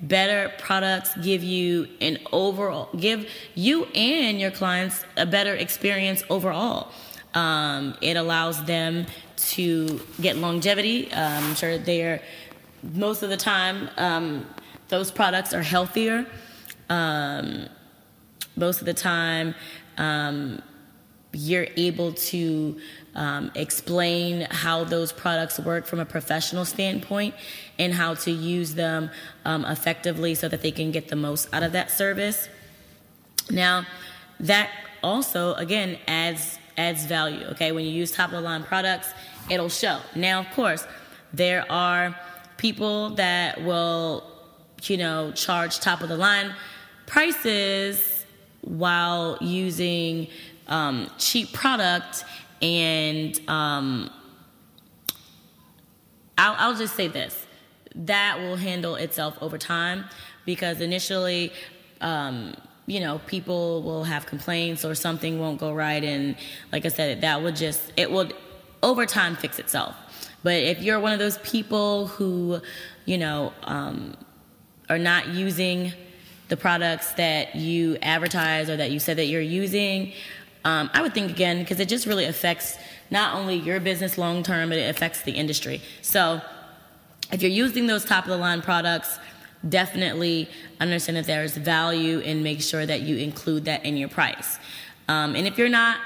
better 0.00 0.52
products 0.58 1.14
give 1.16 1.42
you 1.42 1.88
an 2.00 2.18
overall 2.32 2.88
give 2.98 3.28
you 3.54 3.84
and 3.94 4.38
your 4.40 4.50
clients 4.50 5.04
a 5.16 5.24
better 5.24 5.54
experience 5.54 6.22
overall. 6.28 6.92
Um, 7.34 7.96
it 8.00 8.16
allows 8.16 8.64
them 8.64 9.06
to 9.36 10.00
get 10.20 10.36
longevity. 10.36 11.12
Um, 11.12 11.44
i'm 11.44 11.54
sure 11.54 11.78
they're 11.78 12.20
most 12.94 13.22
of 13.22 13.30
the 13.30 13.36
time 13.36 13.90
um, 13.96 14.46
those 14.88 15.10
products 15.10 15.52
are 15.52 15.62
healthier. 15.62 16.26
Um, 16.88 17.68
most 18.54 18.80
of 18.80 18.86
the 18.86 18.94
time 18.94 19.54
um, 19.98 20.62
you're 21.36 21.68
able 21.76 22.12
to 22.12 22.78
um, 23.14 23.50
explain 23.54 24.46
how 24.50 24.84
those 24.84 25.12
products 25.12 25.58
work 25.58 25.86
from 25.86 26.00
a 26.00 26.04
professional 26.04 26.64
standpoint 26.64 27.34
and 27.78 27.92
how 27.92 28.14
to 28.14 28.30
use 28.30 28.74
them 28.74 29.10
um, 29.44 29.64
effectively 29.64 30.34
so 30.34 30.48
that 30.48 30.62
they 30.62 30.70
can 30.70 30.90
get 30.90 31.08
the 31.08 31.16
most 31.16 31.52
out 31.52 31.62
of 31.62 31.72
that 31.72 31.90
service. 31.90 32.48
Now, 33.50 33.86
that 34.40 34.70
also 35.02 35.54
again 35.54 35.98
adds 36.06 36.58
adds 36.76 37.04
value. 37.04 37.46
Okay, 37.46 37.72
when 37.72 37.84
you 37.84 37.90
use 37.90 38.12
top 38.12 38.30
of 38.30 38.36
the 38.36 38.40
line 38.40 38.62
products, 38.62 39.08
it'll 39.48 39.68
show. 39.68 40.00
Now, 40.14 40.40
of 40.40 40.50
course, 40.50 40.86
there 41.32 41.70
are 41.70 42.14
people 42.58 43.10
that 43.10 43.62
will, 43.64 44.24
you 44.82 44.96
know, 44.96 45.32
charge 45.32 45.80
top 45.80 46.02
of 46.02 46.08
the 46.08 46.16
line 46.16 46.54
prices 47.06 48.16
while 48.66 49.38
using 49.40 50.26
um, 50.68 51.10
cheap 51.18 51.52
product 51.52 52.24
and 52.62 53.38
um, 53.48 54.10
I'll, 56.38 56.54
I'll 56.58 56.76
just 56.76 56.94
say 56.94 57.08
this 57.08 57.46
that 57.94 58.38
will 58.38 58.56
handle 58.56 58.96
itself 58.96 59.38
over 59.40 59.56
time 59.56 60.04
because 60.44 60.80
initially 60.80 61.52
um, 62.00 62.54
you 62.86 63.00
know 63.00 63.20
people 63.26 63.82
will 63.82 64.04
have 64.04 64.26
complaints 64.26 64.84
or 64.84 64.94
something 64.94 65.40
won't 65.40 65.58
go 65.58 65.72
right 65.72 66.04
and 66.04 66.36
like 66.72 66.84
i 66.84 66.88
said 66.88 67.22
that 67.22 67.42
would 67.42 67.56
just 67.56 67.92
it 67.96 68.10
will 68.10 68.30
over 68.82 69.06
time 69.06 69.36
fix 69.36 69.58
itself. 69.58 69.94
But 70.42 70.54
if 70.54 70.80
you're 70.80 71.00
one 71.00 71.12
of 71.12 71.18
those 71.18 71.38
people 71.38 72.06
who 72.06 72.60
you 73.04 73.18
know 73.18 73.52
um, 73.64 74.16
are 74.88 74.98
not 74.98 75.28
using 75.28 75.92
the 76.48 76.56
products 76.56 77.12
that 77.14 77.56
you 77.56 77.98
advertise 78.02 78.70
or 78.70 78.76
that 78.76 78.92
you 78.92 79.00
said 79.00 79.18
that 79.18 79.26
you're 79.26 79.40
using 79.40 80.12
um, 80.66 80.90
I 80.92 81.00
would 81.00 81.14
think 81.14 81.30
again 81.30 81.60
because 81.60 81.78
it 81.78 81.88
just 81.88 82.06
really 82.06 82.24
affects 82.24 82.76
not 83.08 83.36
only 83.36 83.54
your 83.54 83.78
business 83.78 84.18
long 84.18 84.42
term, 84.42 84.70
but 84.70 84.78
it 84.78 84.90
affects 84.90 85.22
the 85.22 85.30
industry. 85.30 85.80
So 86.02 86.40
if 87.30 87.40
you're 87.40 87.52
using 87.52 87.86
those 87.86 88.04
top 88.04 88.24
of 88.24 88.30
the 88.30 88.36
line 88.36 88.62
products, 88.62 89.20
definitely 89.68 90.48
understand 90.80 91.18
that 91.18 91.26
there's 91.26 91.56
value 91.56 92.18
and 92.18 92.42
make 92.42 92.60
sure 92.60 92.84
that 92.84 93.02
you 93.02 93.16
include 93.16 93.66
that 93.66 93.84
in 93.84 93.96
your 93.96 94.08
price. 94.08 94.58
Um, 95.06 95.36
and 95.36 95.46
if 95.46 95.56
you're 95.56 95.68
not, 95.68 95.98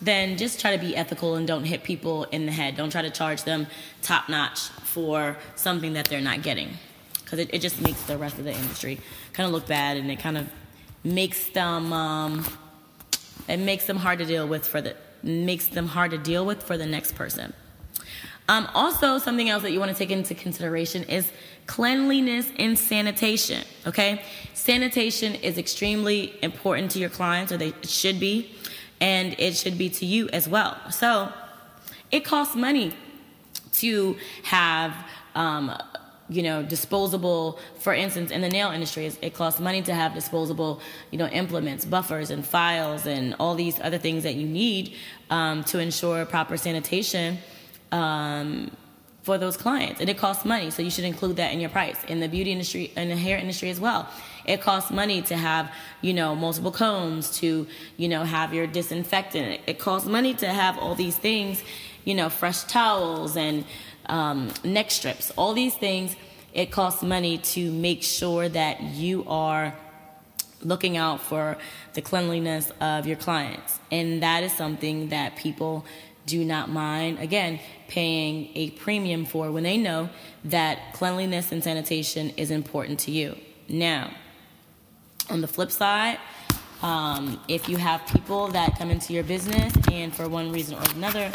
then 0.00 0.36
just 0.36 0.60
try 0.60 0.76
to 0.76 0.80
be 0.80 0.94
ethical 0.94 1.34
and 1.34 1.44
don't 1.44 1.64
hit 1.64 1.82
people 1.82 2.24
in 2.30 2.46
the 2.46 2.52
head. 2.52 2.76
Don't 2.76 2.90
try 2.90 3.02
to 3.02 3.10
charge 3.10 3.42
them 3.42 3.66
top 4.02 4.28
notch 4.28 4.68
for 4.68 5.36
something 5.56 5.94
that 5.94 6.04
they're 6.04 6.20
not 6.20 6.42
getting 6.42 6.68
because 7.24 7.40
it, 7.40 7.50
it, 7.52 7.58
just 7.58 7.80
makes 7.80 8.00
the 8.04 8.16
rest 8.16 8.38
of 8.38 8.44
the 8.44 8.52
industry 8.52 9.00
kind 9.32 9.48
of 9.48 9.52
look 9.52 9.66
bad 9.66 9.96
and 9.96 10.08
it 10.12 10.20
kind 10.20 10.38
of 10.38 10.48
makes 11.02 11.48
them. 11.48 11.92
Um, 11.92 12.46
it 13.48 13.58
makes 13.58 13.86
them 13.86 13.96
hard 13.96 14.18
to 14.18 14.24
deal 14.24 14.46
with 14.46 14.66
for 14.66 14.80
the 14.80 14.96
makes 15.22 15.66
them 15.68 15.88
hard 15.88 16.12
to 16.12 16.18
deal 16.18 16.46
with 16.46 16.62
for 16.62 16.76
the 16.76 16.86
next 16.86 17.14
person. 17.14 17.52
Um, 18.48 18.68
also, 18.74 19.18
something 19.18 19.48
else 19.48 19.62
that 19.62 19.72
you 19.72 19.80
want 19.80 19.90
to 19.90 19.98
take 19.98 20.10
into 20.10 20.34
consideration 20.34 21.02
is 21.04 21.30
cleanliness 21.66 22.48
and 22.58 22.78
sanitation. 22.78 23.64
Okay, 23.86 24.22
sanitation 24.54 25.34
is 25.34 25.58
extremely 25.58 26.34
important 26.42 26.92
to 26.92 27.00
your 27.00 27.10
clients, 27.10 27.50
or 27.50 27.56
they 27.56 27.72
should 27.82 28.20
be, 28.20 28.54
and 29.00 29.34
it 29.38 29.56
should 29.56 29.76
be 29.76 29.90
to 29.90 30.06
you 30.06 30.28
as 30.28 30.48
well. 30.48 30.78
So, 30.90 31.32
it 32.12 32.24
costs 32.24 32.54
money 32.54 32.94
to 33.72 34.16
have 34.44 34.94
um, 35.34 35.76
you 36.28 36.42
know, 36.42 36.62
disposable, 36.62 37.58
for 37.78 37.94
instance, 37.94 38.30
in 38.30 38.40
the 38.40 38.48
nail 38.48 38.70
industry, 38.70 39.10
it 39.22 39.34
costs 39.34 39.60
money 39.60 39.82
to 39.82 39.94
have 39.94 40.14
disposable, 40.14 40.80
you 41.10 41.18
know, 41.18 41.28
implements, 41.28 41.84
buffers, 41.84 42.30
and 42.30 42.44
files, 42.44 43.06
and 43.06 43.34
all 43.38 43.54
these 43.54 43.78
other 43.80 43.98
things 43.98 44.24
that 44.24 44.34
you 44.34 44.46
need 44.46 44.94
um, 45.30 45.62
to 45.64 45.78
ensure 45.78 46.24
proper 46.26 46.56
sanitation 46.56 47.38
um, 47.92 48.70
for 49.22 49.38
those 49.38 49.56
clients. 49.56 50.00
And 50.00 50.10
it 50.10 50.18
costs 50.18 50.44
money, 50.44 50.70
so 50.70 50.82
you 50.82 50.90
should 50.90 51.04
include 51.04 51.36
that 51.36 51.52
in 51.52 51.60
your 51.60 51.70
price. 51.70 51.96
In 52.08 52.20
the 52.20 52.28
beauty 52.28 52.52
industry, 52.52 52.92
in 52.96 53.08
the 53.08 53.16
hair 53.16 53.38
industry 53.38 53.70
as 53.70 53.80
well, 53.80 54.08
it 54.44 54.60
costs 54.60 54.90
money 54.90 55.22
to 55.22 55.36
have, 55.36 55.72
you 56.00 56.12
know, 56.12 56.34
multiple 56.34 56.70
combs, 56.70 57.38
to, 57.38 57.66
you 57.96 58.08
know, 58.08 58.22
have 58.24 58.54
your 58.54 58.66
disinfectant. 58.66 59.60
It 59.66 59.78
costs 59.78 60.08
money 60.08 60.34
to 60.34 60.48
have 60.48 60.78
all 60.78 60.94
these 60.94 61.16
things, 61.16 61.62
you 62.04 62.14
know, 62.14 62.28
fresh 62.28 62.62
towels 62.64 63.36
and 63.36 63.64
um, 64.08 64.50
neck 64.64 64.90
strips, 64.90 65.30
all 65.36 65.52
these 65.54 65.74
things. 65.74 66.16
It 66.52 66.70
costs 66.70 67.02
money 67.02 67.38
to 67.38 67.70
make 67.70 68.02
sure 68.02 68.48
that 68.48 68.80
you 68.80 69.24
are 69.28 69.74
looking 70.62 70.96
out 70.96 71.20
for 71.20 71.58
the 71.94 72.02
cleanliness 72.02 72.72
of 72.80 73.06
your 73.06 73.16
clients. 73.16 73.78
And 73.90 74.22
that 74.22 74.42
is 74.42 74.52
something 74.52 75.10
that 75.10 75.36
people 75.36 75.84
do 76.24 76.44
not 76.44 76.68
mind, 76.68 77.20
again, 77.20 77.60
paying 77.88 78.50
a 78.54 78.70
premium 78.70 79.24
for 79.24 79.52
when 79.52 79.62
they 79.62 79.76
know 79.76 80.08
that 80.44 80.92
cleanliness 80.92 81.52
and 81.52 81.62
sanitation 81.62 82.30
is 82.30 82.50
important 82.50 82.98
to 83.00 83.12
you. 83.12 83.36
Now, 83.68 84.12
on 85.30 85.40
the 85.40 85.48
flip 85.48 85.70
side, 85.70 86.18
um, 86.82 87.40
if 87.48 87.68
you 87.68 87.76
have 87.76 88.04
people 88.06 88.48
that 88.48 88.76
come 88.78 88.90
into 88.90 89.12
your 89.12 89.24
business 89.24 89.72
and 89.90 90.14
for 90.14 90.28
one 90.28 90.52
reason 90.52 90.76
or 90.76 90.82
another 90.94 91.32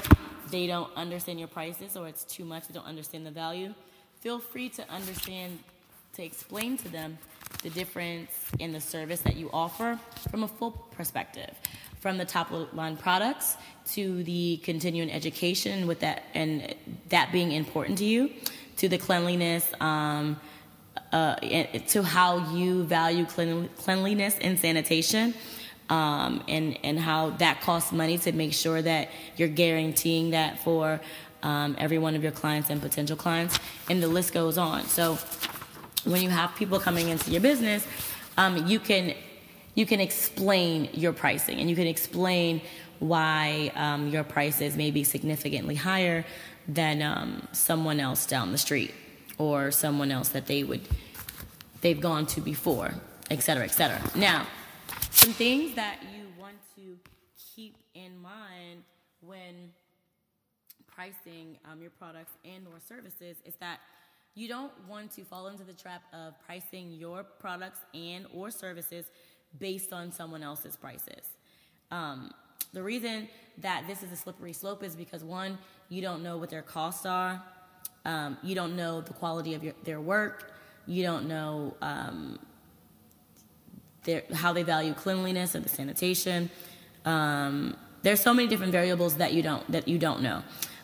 they 0.52 0.68
don't 0.68 0.92
understand 0.96 1.40
your 1.40 1.48
prices 1.48 1.98
or 1.98 2.08
it's 2.08 2.24
too 2.26 2.46
much, 2.46 2.68
they 2.68 2.74
don't 2.74 2.86
understand 2.86 3.26
the 3.26 3.32
value, 3.32 3.74
feel 4.20 4.40
free 4.40 4.70
to 4.70 4.88
understand, 4.90 5.58
to 6.14 6.24
explain 6.24 6.78
to 6.78 6.90
them 6.90 7.18
the 7.64 7.70
difference 7.70 8.32
in 8.60 8.72
the 8.72 8.82
service 8.82 9.22
that 9.22 9.36
you 9.36 9.50
offer 9.54 9.98
from 10.30 10.44
a 10.44 10.48
full 10.48 10.72
perspective. 10.92 11.50
From 12.00 12.18
the 12.18 12.26
top 12.26 12.52
line 12.74 12.98
products 12.98 13.58
to 13.94 14.24
the 14.24 14.58
continuing 14.64 15.12
education 15.12 15.86
with 15.86 16.00
that 16.00 16.24
and 16.34 16.74
that 17.10 17.32
being 17.32 17.52
important 17.52 18.00
to 18.00 18.06
you, 18.06 18.32
to 18.78 18.90
the 18.90 18.98
cleanliness, 18.98 19.72
um, 19.80 20.40
uh, 21.12 21.36
to 21.88 22.02
how 22.02 22.52
you 22.54 22.84
value 22.84 23.26
clean, 23.26 23.70
cleanliness 23.78 24.38
and 24.42 24.58
sanitation 24.58 25.36
um, 25.92 26.42
and 26.48 26.78
and 26.84 26.98
how 26.98 27.22
that 27.44 27.56
costs 27.62 27.92
money 27.92 28.18
to 28.20 28.32
make 28.32 28.54
sure 28.54 28.82
that 28.82 29.10
you're 29.38 29.56
guaranteeing 29.64 30.32
that 30.32 30.52
for 30.64 31.02
um, 31.44 31.76
every 31.78 32.00
one 32.00 32.16
of 32.16 32.24
your 32.24 32.32
clients 32.32 32.70
and 32.72 32.82
potential 32.82 33.18
clients, 33.18 33.60
and 33.90 34.02
the 34.02 34.08
list 34.08 34.34
goes 34.34 34.58
on. 34.58 34.86
So 34.86 35.18
when 36.06 36.22
you 36.24 36.30
have 36.30 36.56
people 36.56 36.80
coming 36.80 37.10
into 37.10 37.30
your 37.30 37.42
business, 37.42 37.86
um, 38.38 38.54
you 38.68 38.80
can 38.80 39.14
you 39.76 39.86
can 39.86 40.00
explain 40.00 40.90
your 40.94 41.14
pricing 41.14 41.60
and 41.60 41.70
you 41.70 41.76
can 41.76 41.88
explain 41.88 42.62
why 43.00 43.72
um, 43.76 44.08
your 44.10 44.24
prices 44.24 44.76
may 44.76 44.92
be 44.92 45.04
significantly 45.04 45.76
higher 45.76 46.24
than 46.68 47.02
um, 47.02 47.48
someone 47.52 48.00
else 48.00 48.26
down 48.26 48.52
the 48.52 48.58
street 48.58 48.94
or 49.38 49.72
someone 49.72 50.12
else 50.12 50.30
that 50.30 50.46
they 50.46 50.64
would 50.64 50.82
they've 51.82 52.00
gone 52.00 52.26
to 52.28 52.40
before, 52.42 52.94
et 53.30 53.42
cetera, 53.42 53.66
et 53.66 53.74
cetera. 53.80 54.00
Now 54.16 54.46
some 55.12 55.34
things 55.34 55.76
that 55.76 56.00
you 56.16 56.26
want 56.40 56.56
to 56.76 56.98
keep 57.56 57.76
in 57.94 58.20
mind 58.22 58.84
when 59.20 59.72
pricing 60.88 61.58
um, 61.70 61.82
your 61.82 61.92
products 61.92 62.32
and 62.44 62.66
or 62.68 62.80
services 62.80 63.38
is 63.46 63.56
that 63.60 63.80
you 64.34 64.48
don't 64.48 64.72
want 64.88 65.12
to 65.12 65.24
fall 65.24 65.48
into 65.48 65.64
the 65.64 65.74
trap 65.74 66.02
of 66.14 66.34
pricing 66.46 66.92
your 66.94 67.24
products 67.24 67.80
and 67.94 68.26
or 68.34 68.50
services 68.50 69.06
based 69.60 69.92
on 69.92 70.12
someone 70.12 70.42
else's 70.42 70.78
prices. 70.78 71.36
Um, 71.92 72.32
the 72.74 72.82
reason 72.82 73.28
that 73.58 73.84
this 73.88 74.04
is 74.04 74.12
a 74.12 74.16
slippery 74.16 74.54
slope 74.54 74.84
is 74.84 74.96
because 74.96 75.24
one, 75.24 75.58
you 75.90 76.02
don't 76.02 76.24
know 76.24 76.38
what 76.38 76.50
their 76.50 76.62
costs 76.62 77.06
are. 77.06 77.44
Um, 78.06 78.38
you 78.42 78.56
don't 78.56 78.76
know 78.78 79.02
the 79.02 79.14
quality 79.14 79.54
of 79.54 79.64
your, 79.64 79.74
their 79.84 80.00
work. 80.00 80.54
You 80.88 81.04
don't 81.04 81.28
know 81.28 81.76
um, 81.82 82.40
their, 84.04 84.24
how 84.34 84.54
they 84.54 84.64
value 84.64 84.94
cleanliness 84.94 85.56
and 85.56 85.64
the 85.64 85.70
sanitation. 85.70 86.50
Um, 87.06 87.76
there's 88.04 88.20
so 88.20 88.34
many 88.34 88.48
different 88.48 88.72
variables 88.72 89.16
that 89.18 89.34
you 89.34 89.44
don't 89.44 89.70
that 89.72 89.88
you 89.88 89.98
don't 89.98 90.22
know. 90.22 90.44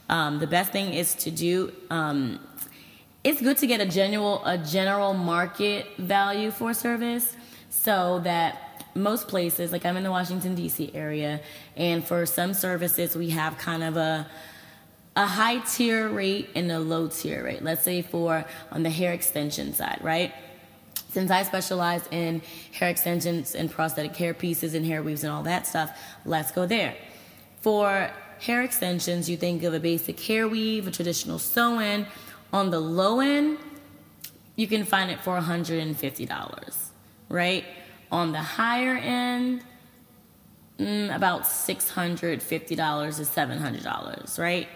Um, 0.09 0.39
the 0.39 0.47
best 0.47 0.71
thing 0.71 0.93
is 0.93 1.15
to 1.15 1.31
do. 1.31 1.73
Um, 1.89 2.39
it's 3.23 3.41
good 3.41 3.57
to 3.57 3.67
get 3.67 3.81
a 3.81 3.85
general 3.85 4.45
a 4.45 4.57
general 4.57 5.13
market 5.13 5.85
value 5.97 6.51
for 6.51 6.73
service, 6.73 7.35
so 7.69 8.19
that 8.23 8.85
most 8.95 9.27
places, 9.27 9.71
like 9.71 9.85
I'm 9.85 9.97
in 9.97 10.03
the 10.03 10.11
Washington 10.11 10.55
D.C. 10.55 10.91
area, 10.93 11.41
and 11.75 12.05
for 12.05 12.25
some 12.25 12.53
services 12.53 13.15
we 13.15 13.31
have 13.31 13.57
kind 13.57 13.83
of 13.83 13.97
a 13.97 14.27
a 15.15 15.25
high 15.25 15.57
tier 15.59 16.07
rate 16.09 16.49
and 16.55 16.71
a 16.71 16.79
low 16.79 17.07
tier 17.07 17.43
rate. 17.43 17.63
Let's 17.63 17.83
say 17.83 18.03
for 18.03 18.45
on 18.71 18.83
the 18.83 18.91
hair 18.91 19.13
extension 19.13 19.73
side, 19.73 19.99
right? 20.01 20.31
Since 21.17 21.31
I 21.31 21.41
specialize 21.41 22.03
in 22.11 22.43
hair 22.73 22.89
extensions 22.89 23.55
and 23.55 23.71
prosthetic 23.71 24.15
hair 24.15 24.35
pieces 24.35 24.75
and 24.75 24.85
hair 24.85 25.01
weaves 25.01 25.23
and 25.23 25.33
all 25.33 25.41
that 25.41 25.65
stuff, 25.65 25.99
let's 26.25 26.51
go 26.51 26.67
there. 26.67 26.93
For 27.61 28.11
hair 28.39 28.61
extensions, 28.61 29.27
you 29.27 29.35
think 29.35 29.63
of 29.63 29.73
a 29.73 29.79
basic 29.79 30.19
hair 30.19 30.47
weave, 30.47 30.85
a 30.85 30.91
traditional 30.91 31.39
sew 31.39 31.79
in. 31.79 32.05
On 32.53 32.69
the 32.69 32.79
low 32.79 33.19
end, 33.19 33.57
you 34.55 34.67
can 34.67 34.85
find 34.85 35.09
it 35.09 35.19
for 35.21 35.35
$150, 35.39 36.91
right? 37.29 37.65
On 38.11 38.31
the 38.31 38.37
higher 38.37 38.97
end, 38.97 39.63
mm, 40.77 41.15
about 41.15 41.45
$650 41.45 43.17
to 43.17 43.23
$700, 43.23 44.37
right? 44.37 44.67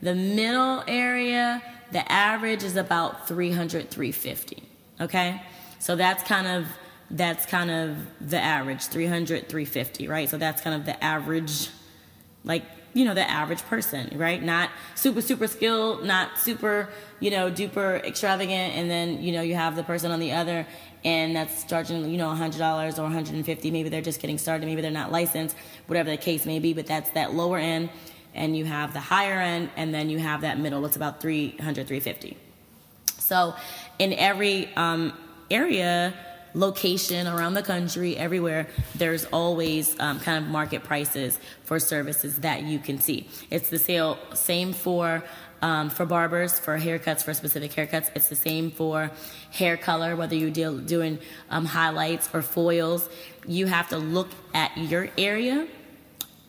The 0.00 0.14
middle 0.14 0.84
area, 0.86 1.60
the 1.90 2.08
average 2.12 2.62
is 2.62 2.76
about 2.76 3.26
300 3.26 3.90
350 3.90 4.62
okay? 5.00 5.42
So 5.78 5.96
that's 5.96 6.22
kind 6.22 6.46
of 6.46 6.66
that's 7.10 7.46
kind 7.46 7.70
of 7.70 7.96
the 8.20 8.38
average 8.38 8.84
300 8.86 9.48
350 9.48 10.08
right? 10.08 10.28
So 10.28 10.38
that's 10.38 10.60
kind 10.62 10.76
of 10.76 10.84
the 10.84 11.02
average 11.02 11.70
like 12.44 12.64
you 12.94 13.04
know 13.04 13.14
the 13.14 13.28
average 13.28 13.62
person 13.62 14.10
right? 14.18 14.42
Not 14.42 14.70
super 14.94 15.20
super 15.20 15.46
skilled 15.46 16.04
not 16.04 16.38
super 16.38 16.88
you 17.20 17.30
know 17.30 17.50
duper 17.50 18.04
extravagant 18.04 18.74
and 18.74 18.90
then 18.90 19.22
you 19.22 19.32
know 19.32 19.40
you 19.40 19.54
have 19.54 19.76
the 19.76 19.82
person 19.84 20.10
on 20.10 20.20
the 20.20 20.32
other 20.32 20.66
and 21.04 21.34
that's 21.34 21.64
charging 21.64 22.10
you 22.10 22.18
know 22.18 22.28
$100 22.28 22.98
or 22.98 23.02
150 23.02 23.70
maybe 23.70 23.88
they're 23.88 24.02
just 24.02 24.20
getting 24.20 24.38
started. 24.38 24.66
Maybe 24.66 24.82
they're 24.82 24.90
not 24.90 25.10
licensed 25.12 25.56
whatever 25.86 26.10
the 26.10 26.16
case 26.16 26.44
may 26.44 26.58
be 26.58 26.74
but 26.74 26.86
that's 26.86 27.10
that 27.10 27.32
lower 27.32 27.58
end 27.58 27.88
and 28.34 28.56
you 28.56 28.66
have 28.66 28.92
the 28.92 29.00
higher 29.00 29.40
end 29.40 29.70
and 29.76 29.94
then 29.94 30.10
you 30.10 30.18
have 30.18 30.42
that 30.42 30.58
middle. 30.58 30.84
It's 30.84 30.96
about 30.96 31.22
300 31.22 31.86
350 31.86 32.36
so 33.18 33.54
in 33.98 34.12
every 34.14 34.74
um, 34.74 35.12
area 35.50 36.14
location 36.54 37.26
around 37.26 37.54
the 37.54 37.62
country, 37.62 38.16
everywhere, 38.16 38.66
there's 38.94 39.24
always 39.26 39.98
um, 40.00 40.18
kind 40.20 40.42
of 40.42 40.50
market 40.50 40.82
prices 40.82 41.38
for 41.64 41.78
services 41.78 42.36
that 42.36 42.62
you 42.62 42.78
can 42.78 42.98
see. 42.98 43.28
It's 43.50 43.68
the 43.68 43.78
sale, 43.78 44.18
same 44.34 44.72
for 44.72 45.22
um, 45.60 45.90
for 45.90 46.06
barbers, 46.06 46.56
for 46.58 46.78
haircuts, 46.78 47.24
for 47.24 47.34
specific 47.34 47.72
haircuts. 47.72 48.10
It's 48.14 48.28
the 48.28 48.36
same 48.36 48.70
for 48.70 49.10
hair 49.50 49.76
color, 49.76 50.14
whether 50.14 50.36
you're 50.36 50.50
deal, 50.50 50.78
doing 50.78 51.18
um, 51.50 51.64
highlights 51.64 52.28
or 52.32 52.42
foils. 52.42 53.08
You 53.46 53.66
have 53.66 53.88
to 53.88 53.98
look 53.98 54.28
at 54.54 54.76
your 54.76 55.08
area, 55.18 55.66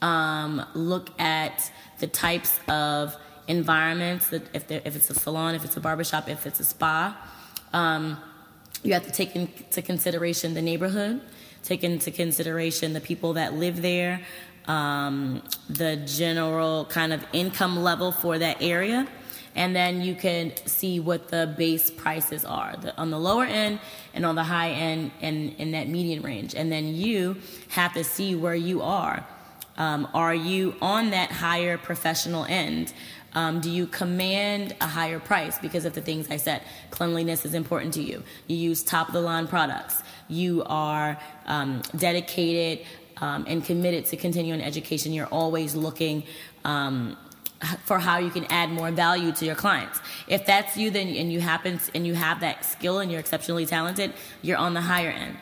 um, 0.04 0.64
look 0.76 1.10
at 1.20 1.72
the 1.98 2.06
types 2.06 2.60
of 2.68 3.16
environments, 3.48 4.32
if, 4.32 4.70
if 4.72 4.96
it's 4.96 5.10
a 5.10 5.16
salon, 5.16 5.56
if 5.56 5.66
it's 5.66 5.76
a 5.76 5.82
barbershop, 5.82 6.30
if 6.30 6.46
it's 6.46 6.60
a 6.60 6.66
spa. 6.66 7.18
You 8.84 8.94
have 8.94 9.06
to 9.06 9.12
take 9.12 9.36
into 9.36 9.82
consideration 9.82 10.54
the 10.54 10.62
neighborhood, 10.62 11.22
take 11.64 11.84
into 11.84 12.12
consideration 12.12 12.94
the 12.94 13.02
people 13.02 13.34
that 13.34 13.54
live 13.54 13.82
there, 13.82 14.22
um, 14.66 15.42
the 15.70 15.98
general 15.98 16.86
kind 16.86 17.12
of 17.12 17.26
income 17.34 17.84
level 17.84 18.12
for 18.12 18.38
that 18.38 18.62
area, 18.62 19.08
and 19.56 19.76
then 19.76 20.02
you 20.02 20.16
can 20.16 20.56
see 20.66 21.00
what 21.00 21.28
the 21.28 21.54
base 21.58 21.90
prices 21.90 22.46
are 22.46 22.76
the, 22.78 22.96
on 22.98 23.10
the 23.10 23.20
lower 23.20 23.46
end 23.46 23.80
and 24.14 24.26
on 24.26 24.36
the 24.36 24.44
high 24.44 24.70
end 24.70 25.12
and 25.22 25.54
in 25.58 25.72
that 25.72 25.90
median 25.90 26.22
range. 26.22 26.56
And 26.56 26.72
then 26.72 26.96
you 26.96 27.38
have 27.70 27.94
to 27.94 28.04
see 28.04 28.36
where 28.36 28.56
you 28.56 28.82
are. 28.82 29.26
Um, 29.78 30.08
are 30.14 30.36
you 30.36 30.76
on 30.82 31.12
that 31.12 31.32
higher 31.32 31.78
professional 31.78 32.46
end? 32.46 32.94
Um, 33.34 33.62
do 33.62 33.70
you 33.70 33.86
command 33.88 34.76
a 34.82 34.88
higher 34.88 35.20
price 35.20 35.58
because 35.60 35.86
of 35.86 35.94
the 35.94 36.02
things 36.02 36.30
I 36.30 36.38
said? 36.38 36.62
Cleanliness 36.90 37.46
is 37.46 37.54
important 37.54 37.94
to 37.96 38.02
you. 38.02 38.24
You 38.48 38.58
use 38.58 38.84
top 38.84 39.08
of 39.08 39.14
the 39.14 39.22
line 39.22 39.48
products. 39.48 40.02
You 40.28 40.64
are 40.66 41.18
um, 41.46 41.82
dedicated 41.96 42.86
um, 43.18 43.46
and 43.48 43.64
committed 43.64 44.06
to 44.08 44.18
continuing 44.18 44.62
education. 44.62 45.14
You're 45.14 45.28
always 45.28 45.76
looking 45.76 46.24
um, 46.66 47.18
for 47.86 48.00
how 48.00 48.20
you 48.20 48.30
can 48.30 48.46
add 48.46 48.70
more 48.70 48.92
value 48.92 49.32
to 49.34 49.46
your 49.46 49.56
clients. 49.56 50.00
If 50.28 50.46
that's 50.46 50.78
you, 50.78 50.90
then 50.92 51.08
and 51.08 51.32
you 51.32 51.42
happen 51.42 51.80
and 51.94 52.08
you 52.08 52.14
have 52.14 52.40
that 52.40 52.66
skill 52.66 53.00
and 53.00 53.12
you're 53.12 53.20
exceptionally 53.20 53.66
talented, 53.66 54.14
you're 54.42 54.58
on 54.58 54.74
the 54.74 54.82
higher 54.82 55.10
end. 55.10 55.38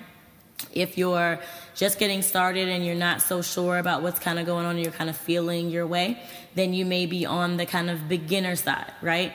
If 0.73 0.97
you're 0.97 1.39
just 1.77 1.99
getting 1.99 2.23
started 2.23 2.67
and 2.67 2.83
you're 2.83 2.95
not 2.95 3.21
so 3.21 3.43
sure 3.43 3.77
about 3.77 4.01
what's 4.01 4.19
kind 4.19 4.39
of 4.39 4.47
going 4.47 4.65
on, 4.65 4.79
you're 4.79 4.91
kind 4.91 5.11
of 5.11 5.15
feeling 5.15 5.69
your 5.69 5.85
way, 5.85 6.19
then 6.55 6.73
you 6.73 6.83
may 6.83 7.05
be 7.05 7.23
on 7.23 7.55
the 7.55 7.67
kind 7.67 7.91
of 7.91 8.09
beginner 8.09 8.55
side, 8.55 8.91
right? 9.03 9.31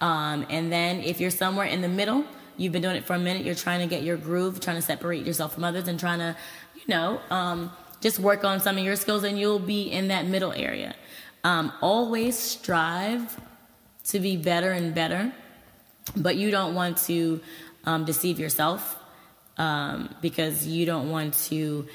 Um, 0.00 0.44
and 0.50 0.72
then 0.72 1.00
if 1.00 1.20
you're 1.20 1.30
somewhere 1.30 1.66
in 1.66 1.82
the 1.82 1.88
middle, 1.88 2.24
you've 2.56 2.72
been 2.72 2.82
doing 2.82 2.96
it 2.96 3.04
for 3.04 3.14
a 3.14 3.18
minute, 3.18 3.46
you're 3.46 3.54
trying 3.54 3.78
to 3.78 3.86
get 3.86 4.02
your 4.02 4.16
groove, 4.16 4.58
trying 4.58 4.76
to 4.76 4.82
separate 4.82 5.24
yourself 5.24 5.54
from 5.54 5.62
others, 5.62 5.86
and 5.86 5.98
trying 5.98 6.18
to, 6.18 6.36
you 6.74 6.82
know, 6.88 7.20
um, 7.30 7.70
just 8.00 8.18
work 8.18 8.42
on 8.42 8.58
some 8.58 8.76
of 8.76 8.84
your 8.84 8.96
skills, 8.96 9.22
and 9.22 9.38
you'll 9.38 9.60
be 9.60 9.84
in 9.84 10.08
that 10.08 10.26
middle 10.26 10.52
area. 10.52 10.96
Um, 11.44 11.72
always 11.80 12.36
strive 12.36 13.40
to 14.06 14.18
be 14.18 14.36
better 14.36 14.72
and 14.72 14.94
better, 14.94 15.32
but 16.16 16.34
you 16.34 16.50
don't 16.50 16.74
want 16.74 16.98
to 17.06 17.40
um, 17.84 18.04
deceive 18.04 18.40
yourself 18.40 18.98
um, 19.56 20.14
because 20.20 20.66
you 20.66 20.86
don't 20.86 21.10
want 21.10 21.34
to 21.48 21.86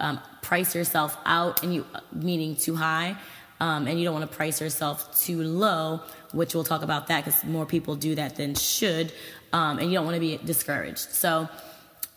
um, 0.00 0.20
price 0.42 0.74
yourself 0.74 1.16
out, 1.24 1.62
and 1.62 1.74
you 1.74 1.86
meaning 2.12 2.56
too 2.56 2.76
high, 2.76 3.16
um, 3.60 3.86
and 3.86 3.98
you 3.98 4.04
don't 4.04 4.14
want 4.14 4.30
to 4.30 4.36
price 4.36 4.60
yourself 4.60 5.18
too 5.20 5.42
low, 5.42 6.00
which 6.32 6.54
we'll 6.54 6.64
talk 6.64 6.82
about 6.82 7.06
that 7.08 7.24
because 7.24 7.44
more 7.44 7.66
people 7.66 7.96
do 7.96 8.14
that 8.14 8.36
than 8.36 8.54
should, 8.54 9.12
um, 9.52 9.78
and 9.78 9.88
you 9.90 9.94
don't 9.94 10.04
want 10.04 10.16
to 10.16 10.20
be 10.20 10.36
discouraged. 10.38 10.98
So 10.98 11.48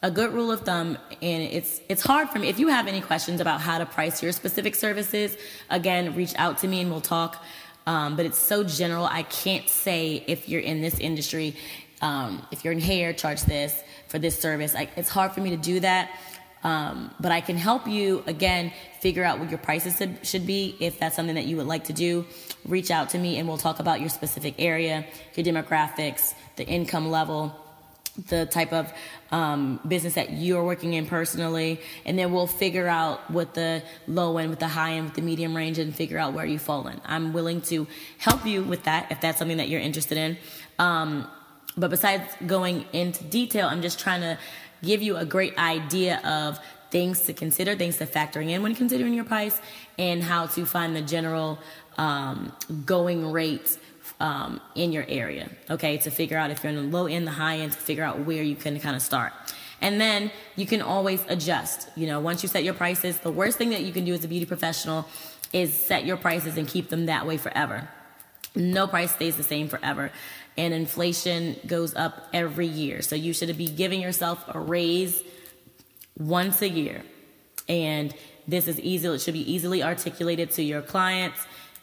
a 0.01 0.09
good 0.09 0.33
rule 0.33 0.51
of 0.51 0.61
thumb 0.61 0.97
and 1.21 1.43
it's 1.43 1.81
it's 1.89 2.01
hard 2.01 2.29
for 2.29 2.39
me 2.39 2.47
if 2.47 2.57
you 2.59 2.69
have 2.69 2.87
any 2.87 3.01
questions 3.01 3.41
about 3.41 3.59
how 3.59 3.77
to 3.77 3.85
price 3.85 4.23
your 4.23 4.31
specific 4.31 4.75
services 4.75 5.35
again 5.69 6.15
reach 6.15 6.33
out 6.37 6.57
to 6.59 6.67
me 6.67 6.79
and 6.79 6.89
we'll 6.89 7.01
talk 7.01 7.43
um, 7.85 8.15
but 8.15 8.25
it's 8.25 8.37
so 8.37 8.63
general 8.63 9.05
i 9.05 9.23
can't 9.23 9.67
say 9.67 10.23
if 10.27 10.47
you're 10.47 10.61
in 10.61 10.81
this 10.81 10.97
industry 10.99 11.55
um, 12.01 12.45
if 12.51 12.63
you're 12.63 12.71
in 12.71 12.79
hair 12.79 13.11
charge 13.11 13.41
this 13.41 13.83
for 14.09 14.19
this 14.19 14.37
service 14.37 14.75
I, 14.75 14.89
it's 14.95 15.09
hard 15.09 15.31
for 15.31 15.39
me 15.39 15.51
to 15.51 15.57
do 15.57 15.79
that 15.79 16.11
um, 16.63 17.11
but 17.19 17.31
i 17.31 17.39
can 17.39 17.55
help 17.55 17.87
you 17.87 18.23
again 18.27 18.73
figure 18.99 19.23
out 19.23 19.39
what 19.39 19.49
your 19.49 19.59
prices 19.59 20.01
should 20.23 20.45
be 20.45 20.75
if 20.79 20.99
that's 20.99 21.15
something 21.15 21.35
that 21.35 21.45
you 21.45 21.55
would 21.57 21.67
like 21.67 21.85
to 21.85 21.93
do 21.93 22.25
reach 22.65 22.91
out 22.91 23.09
to 23.11 23.17
me 23.17 23.37
and 23.37 23.47
we'll 23.47 23.57
talk 23.57 23.79
about 23.79 24.01
your 24.01 24.09
specific 24.09 24.55
area 24.59 25.05
your 25.35 25.45
demographics 25.45 26.33
the 26.57 26.65
income 26.67 27.09
level 27.09 27.55
the 28.27 28.45
type 28.45 28.73
of 28.73 28.91
um, 29.31 29.79
business 29.87 30.15
that 30.15 30.31
you're 30.31 30.63
working 30.63 30.93
in 30.93 31.05
personally, 31.05 31.79
and 32.05 32.17
then 32.17 32.33
we'll 32.33 32.47
figure 32.47 32.87
out 32.87 33.29
what 33.31 33.53
the 33.53 33.83
low 34.07 34.37
end, 34.37 34.49
with 34.49 34.59
the 34.59 34.67
high 34.67 34.93
end, 34.93 35.05
with 35.05 35.13
the 35.13 35.21
medium 35.21 35.55
range, 35.55 35.79
and 35.79 35.95
figure 35.95 36.17
out 36.17 36.33
where 36.33 36.45
you 36.45 36.59
fall 36.59 36.87
in. 36.87 36.99
I'm 37.05 37.33
willing 37.33 37.61
to 37.63 37.87
help 38.17 38.45
you 38.45 38.63
with 38.63 38.83
that 38.83 39.11
if 39.11 39.21
that's 39.21 39.37
something 39.37 39.57
that 39.57 39.69
you're 39.69 39.81
interested 39.81 40.17
in. 40.17 40.37
Um, 40.77 41.27
but 41.79 41.89
besides 41.89 42.23
going 42.45 42.85
into 42.93 43.23
detail, 43.23 43.67
I'm 43.67 43.81
just 43.81 43.99
trying 43.99 44.21
to 44.21 44.37
give 44.83 45.01
you 45.01 45.17
a 45.17 45.25
great 45.25 45.57
idea 45.57 46.19
of 46.25 46.59
things 46.91 47.21
to 47.21 47.33
consider, 47.33 47.75
things 47.75 47.97
to 47.97 48.05
factoring 48.05 48.49
in 48.49 48.63
when 48.63 48.75
considering 48.75 49.13
your 49.13 49.23
price, 49.23 49.59
and 49.97 50.23
how 50.23 50.47
to 50.47 50.65
find 50.65 50.95
the 50.95 51.01
general 51.01 51.59
um, 51.97 52.51
going 52.85 53.31
rates 53.31 53.77
um, 54.19 54.59
in 54.75 54.91
your 54.91 55.05
area, 55.07 55.49
okay, 55.69 55.97
to 55.97 56.11
figure 56.11 56.37
out 56.37 56.51
if 56.51 56.63
you're 56.63 56.73
in 56.73 56.75
the 56.75 56.97
low 56.97 57.05
end, 57.05 57.27
the 57.27 57.31
high 57.31 57.57
end, 57.57 57.71
to 57.71 57.77
figure 57.77 58.03
out 58.03 58.19
where 58.19 58.43
you 58.43 58.55
can 58.55 58.79
kind 58.79 58.95
of 58.95 59.01
start. 59.01 59.33
And 59.81 60.01
then 60.01 60.31
you 60.57 60.65
can 60.65 60.81
always 60.81 61.23
adjust. 61.29 61.87
You 61.95 62.07
know, 62.07 62.19
once 62.19 62.43
you 62.43 62.49
set 62.49 62.63
your 62.63 62.73
prices, 62.73 63.19
the 63.19 63.31
worst 63.31 63.57
thing 63.57 63.69
that 63.69 63.83
you 63.83 63.93
can 63.93 64.03
do 64.03 64.13
as 64.13 64.25
a 64.25 64.27
beauty 64.27 64.45
professional 64.45 65.07
is 65.53 65.73
set 65.73 66.05
your 66.05 66.17
prices 66.17 66.57
and 66.57 66.67
keep 66.67 66.89
them 66.89 67.05
that 67.05 67.25
way 67.25 67.37
forever. 67.37 67.87
No 68.55 68.87
price 68.87 69.11
stays 69.11 69.37
the 69.37 69.43
same 69.43 69.67
forever. 69.69 70.11
And 70.59 70.73
inflation 70.73 71.55
goes 71.65 71.95
up 71.95 72.27
every 72.33 72.67
year. 72.67 73.01
So 73.01 73.15
you 73.15 73.33
should 73.33 73.55
be 73.57 73.67
giving 73.67 74.01
yourself 74.01 74.43
a 74.47 74.59
raise 74.59 75.23
once 76.17 76.61
a 76.61 76.69
year. 76.69 77.01
And 77.67 78.13
this 78.47 78.67
is 78.67 78.79
easy, 78.79 79.07
it 79.07 79.21
should 79.21 79.33
be 79.33 79.51
easily 79.51 79.83
articulated 79.83 80.51
to 80.51 80.63
your 80.63 80.81
clients 80.81 81.39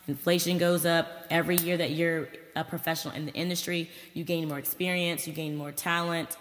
Inflation 0.09 0.57
goes 0.59 0.87
up 0.87 1.27
every 1.31 1.57
year 1.57 1.77
that 1.77 1.91
you're 1.91 2.29
a 2.55 2.63
professional 2.63 3.15
in 3.15 3.27
the 3.27 3.33
industry. 3.33 3.91
You 4.15 4.23
gain 4.23 4.49
more 4.49 4.59
experience, 4.59 5.27
you 5.27 5.33
gain 5.33 5.57
more 5.57 5.73
talent, 5.73 6.37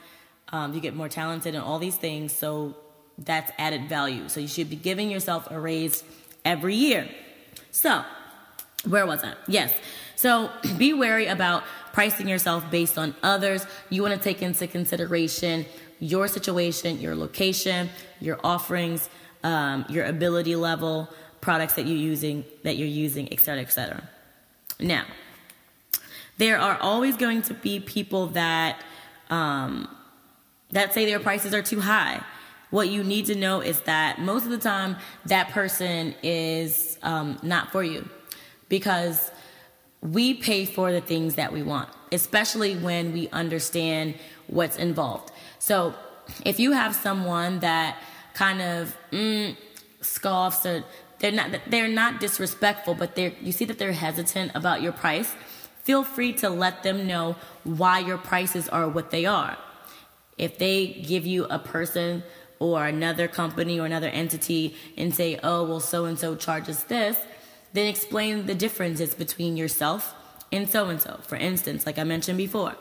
um, 0.49 0.73
you 0.73 0.79
get 0.79 0.95
more 0.95 1.09
talented 1.09 1.55
in 1.55 1.61
all 1.61 1.79
these 1.79 1.95
things. 1.95 2.31
So 2.31 2.75
that's 3.17 3.51
added 3.57 3.89
value. 3.89 4.29
So 4.29 4.39
you 4.39 4.47
should 4.47 4.69
be 4.69 4.75
giving 4.75 5.09
yourself 5.09 5.49
a 5.49 5.59
raise 5.59 6.03
every 6.43 6.75
year. 6.75 7.09
So, 7.71 8.03
where 8.87 9.07
was 9.07 9.23
I? 9.23 9.33
Yes. 9.47 9.73
So 10.15 10.49
be 10.77 10.93
wary 10.93 11.27
about 11.27 11.63
pricing 11.93 12.27
yourself 12.27 12.69
based 12.69 12.97
on 12.97 13.15
others. 13.23 13.65
You 13.89 14.01
want 14.01 14.15
to 14.15 14.21
take 14.21 14.41
into 14.41 14.67
consideration 14.67 15.65
your 15.99 16.27
situation, 16.27 16.99
your 16.99 17.15
location, 17.15 17.89
your 18.19 18.39
offerings, 18.43 19.09
um, 19.43 19.85
your 19.89 20.05
ability 20.05 20.55
level 20.55 21.09
products 21.39 21.73
that 21.75 21.85
you're 21.85 21.97
using, 21.97 22.43
that 22.63 22.75
you're 22.75 22.87
using, 22.87 23.31
et 23.31 23.39
cetera, 23.39 23.61
et 23.61 23.71
cetera. 23.71 24.03
Now, 24.79 25.05
there 26.37 26.59
are 26.59 26.77
always 26.81 27.15
going 27.15 27.43
to 27.43 27.53
be 27.53 27.79
people 27.79 28.27
that 28.27 28.81
um, 29.29 29.87
that 30.71 30.93
say 30.93 31.05
their 31.05 31.19
prices 31.19 31.53
are 31.53 31.61
too 31.61 31.79
high. 31.79 32.21
What 32.71 32.89
you 32.89 33.03
need 33.03 33.27
to 33.27 33.35
know 33.35 33.61
is 33.61 33.79
that 33.81 34.19
most 34.19 34.43
of 34.43 34.51
the 34.51 34.57
time 34.57 34.97
that 35.27 35.49
person 35.49 36.13
is 36.21 36.97
um, 37.03 37.37
not 37.41 37.71
for 37.71 37.83
you 37.83 38.09
because 38.67 39.31
we 40.11 40.33
pay 40.33 40.65
for 40.65 40.91
the 40.91 41.01
things 41.01 41.35
that 41.35 41.51
we 41.51 41.63
want, 41.63 41.89
especially 42.11 42.75
when 42.75 43.13
we 43.13 43.27
understand 43.29 44.15
what's 44.47 44.77
involved. 44.77 45.31
So 45.59 45.95
if 46.45 46.59
you 46.59 46.73
have 46.73 46.95
someone 46.95 47.59
that 47.59 47.97
kind 48.33 48.61
of 48.61 48.95
mm, 49.11 49.55
scoffs 50.01 50.65
or 50.65 50.83
they're 51.19 51.31
not 51.31 51.51
they're 51.67 51.87
not 51.87 52.19
disrespectful, 52.19 52.93
but 52.93 53.15
they're 53.15 53.33
you 53.41 53.51
see 53.51 53.65
that 53.65 53.79
they're 53.79 53.93
hesitant 53.93 54.51
about 54.53 54.81
your 54.81 54.91
price. 54.91 55.33
Feel 55.83 56.03
free 56.03 56.33
to 56.33 56.49
let 56.49 56.83
them 56.83 57.07
know 57.07 57.35
why 57.63 57.99
your 57.99 58.17
prices 58.17 58.67
are 58.69 58.87
what 58.89 59.11
they 59.11 59.25
are. 59.25 59.57
If 60.37 60.57
they 60.57 60.87
give 60.87 61.25
you 61.25 61.45
a 61.45 61.59
person 61.59 62.23
or 62.59 62.85
another 62.85 63.27
company 63.27 63.79
or 63.79 63.85
another 63.85 64.09
entity 64.09 64.75
and 64.97 65.13
say, 65.13 65.39
"Oh, 65.43 65.63
well, 65.63 65.79
so 65.79 66.05
and 66.05 66.19
so 66.19 66.35
charges 66.35 66.83
this," 66.83 67.17
then 67.75 67.87
explain 67.87 68.45
the 68.45 68.55
differences 68.55 69.13
between 69.13 69.57
yourself 69.57 70.13
and 70.51 70.69
so 70.69 70.89
and 70.89 71.01
so. 71.01 71.19
For 71.23 71.35
instance, 71.35 71.85
like 71.85 71.99
I 71.99 72.03
mentioned 72.03 72.37
before, 72.37 72.75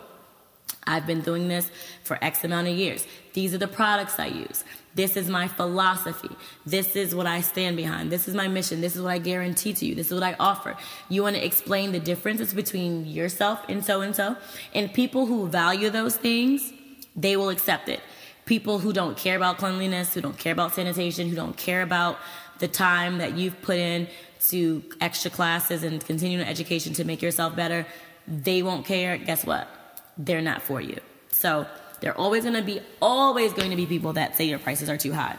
I've 0.86 1.06
been 1.06 1.22
doing 1.22 1.48
this 1.48 1.70
for 2.02 2.18
X 2.22 2.44
amount 2.44 2.68
of 2.68 2.74
years. 2.74 3.06
These 3.32 3.54
are 3.54 3.58
the 3.58 3.68
products 3.68 4.18
I 4.18 4.26
use. 4.26 4.64
This 4.94 5.16
is 5.16 5.28
my 5.28 5.48
philosophy. 5.48 6.30
This 6.64 6.94
is 6.94 7.14
what 7.14 7.26
I 7.26 7.40
stand 7.40 7.76
behind. 7.76 8.12
This 8.12 8.28
is 8.28 8.34
my 8.34 8.46
mission. 8.46 8.80
This 8.80 8.94
is 8.94 9.02
what 9.02 9.10
I 9.10 9.18
guarantee 9.18 9.72
to 9.72 9.86
you. 9.86 9.94
This 9.94 10.08
is 10.08 10.14
what 10.14 10.22
I 10.22 10.36
offer. 10.38 10.76
You 11.08 11.22
want 11.22 11.36
to 11.36 11.44
explain 11.44 11.92
the 11.92 11.98
differences 11.98 12.54
between 12.54 13.06
yourself 13.06 13.60
and 13.68 13.84
so 13.84 14.02
and 14.02 14.14
so. 14.14 14.36
And 14.72 14.92
people 14.92 15.26
who 15.26 15.48
value 15.48 15.90
those 15.90 16.16
things, 16.16 16.72
they 17.16 17.36
will 17.36 17.48
accept 17.48 17.88
it. 17.88 18.00
People 18.44 18.78
who 18.78 18.92
don't 18.92 19.16
care 19.16 19.36
about 19.36 19.58
cleanliness, 19.58 20.14
who 20.14 20.20
don't 20.20 20.38
care 20.38 20.52
about 20.52 20.74
sanitation, 20.74 21.28
who 21.28 21.34
don't 21.34 21.56
care 21.56 21.82
about 21.82 22.18
the 22.58 22.68
time 22.68 23.18
that 23.18 23.36
you've 23.36 23.60
put 23.62 23.78
in 23.78 24.06
to 24.50 24.82
extra 25.00 25.30
classes 25.30 25.82
and 25.82 26.04
continuing 26.04 26.46
education 26.46 26.92
to 26.94 27.04
make 27.04 27.22
yourself 27.22 27.54
better, 27.56 27.86
they 28.26 28.62
won't 28.62 28.86
care. 28.86 29.16
Guess 29.16 29.44
what? 29.44 29.68
They're 30.16 30.42
not 30.42 30.62
for 30.62 30.80
you. 30.80 31.00
So, 31.30 31.66
there 32.00 32.12
are 32.12 32.18
always 32.18 32.42
going 32.42 32.56
to 32.56 32.62
be, 32.62 32.80
always 33.00 33.52
going 33.54 33.70
to 33.70 33.76
be 33.76 33.86
people 33.86 34.12
that 34.14 34.36
say 34.36 34.44
your 34.44 34.58
prices 34.58 34.90
are 34.90 34.98
too 34.98 35.12
high. 35.12 35.36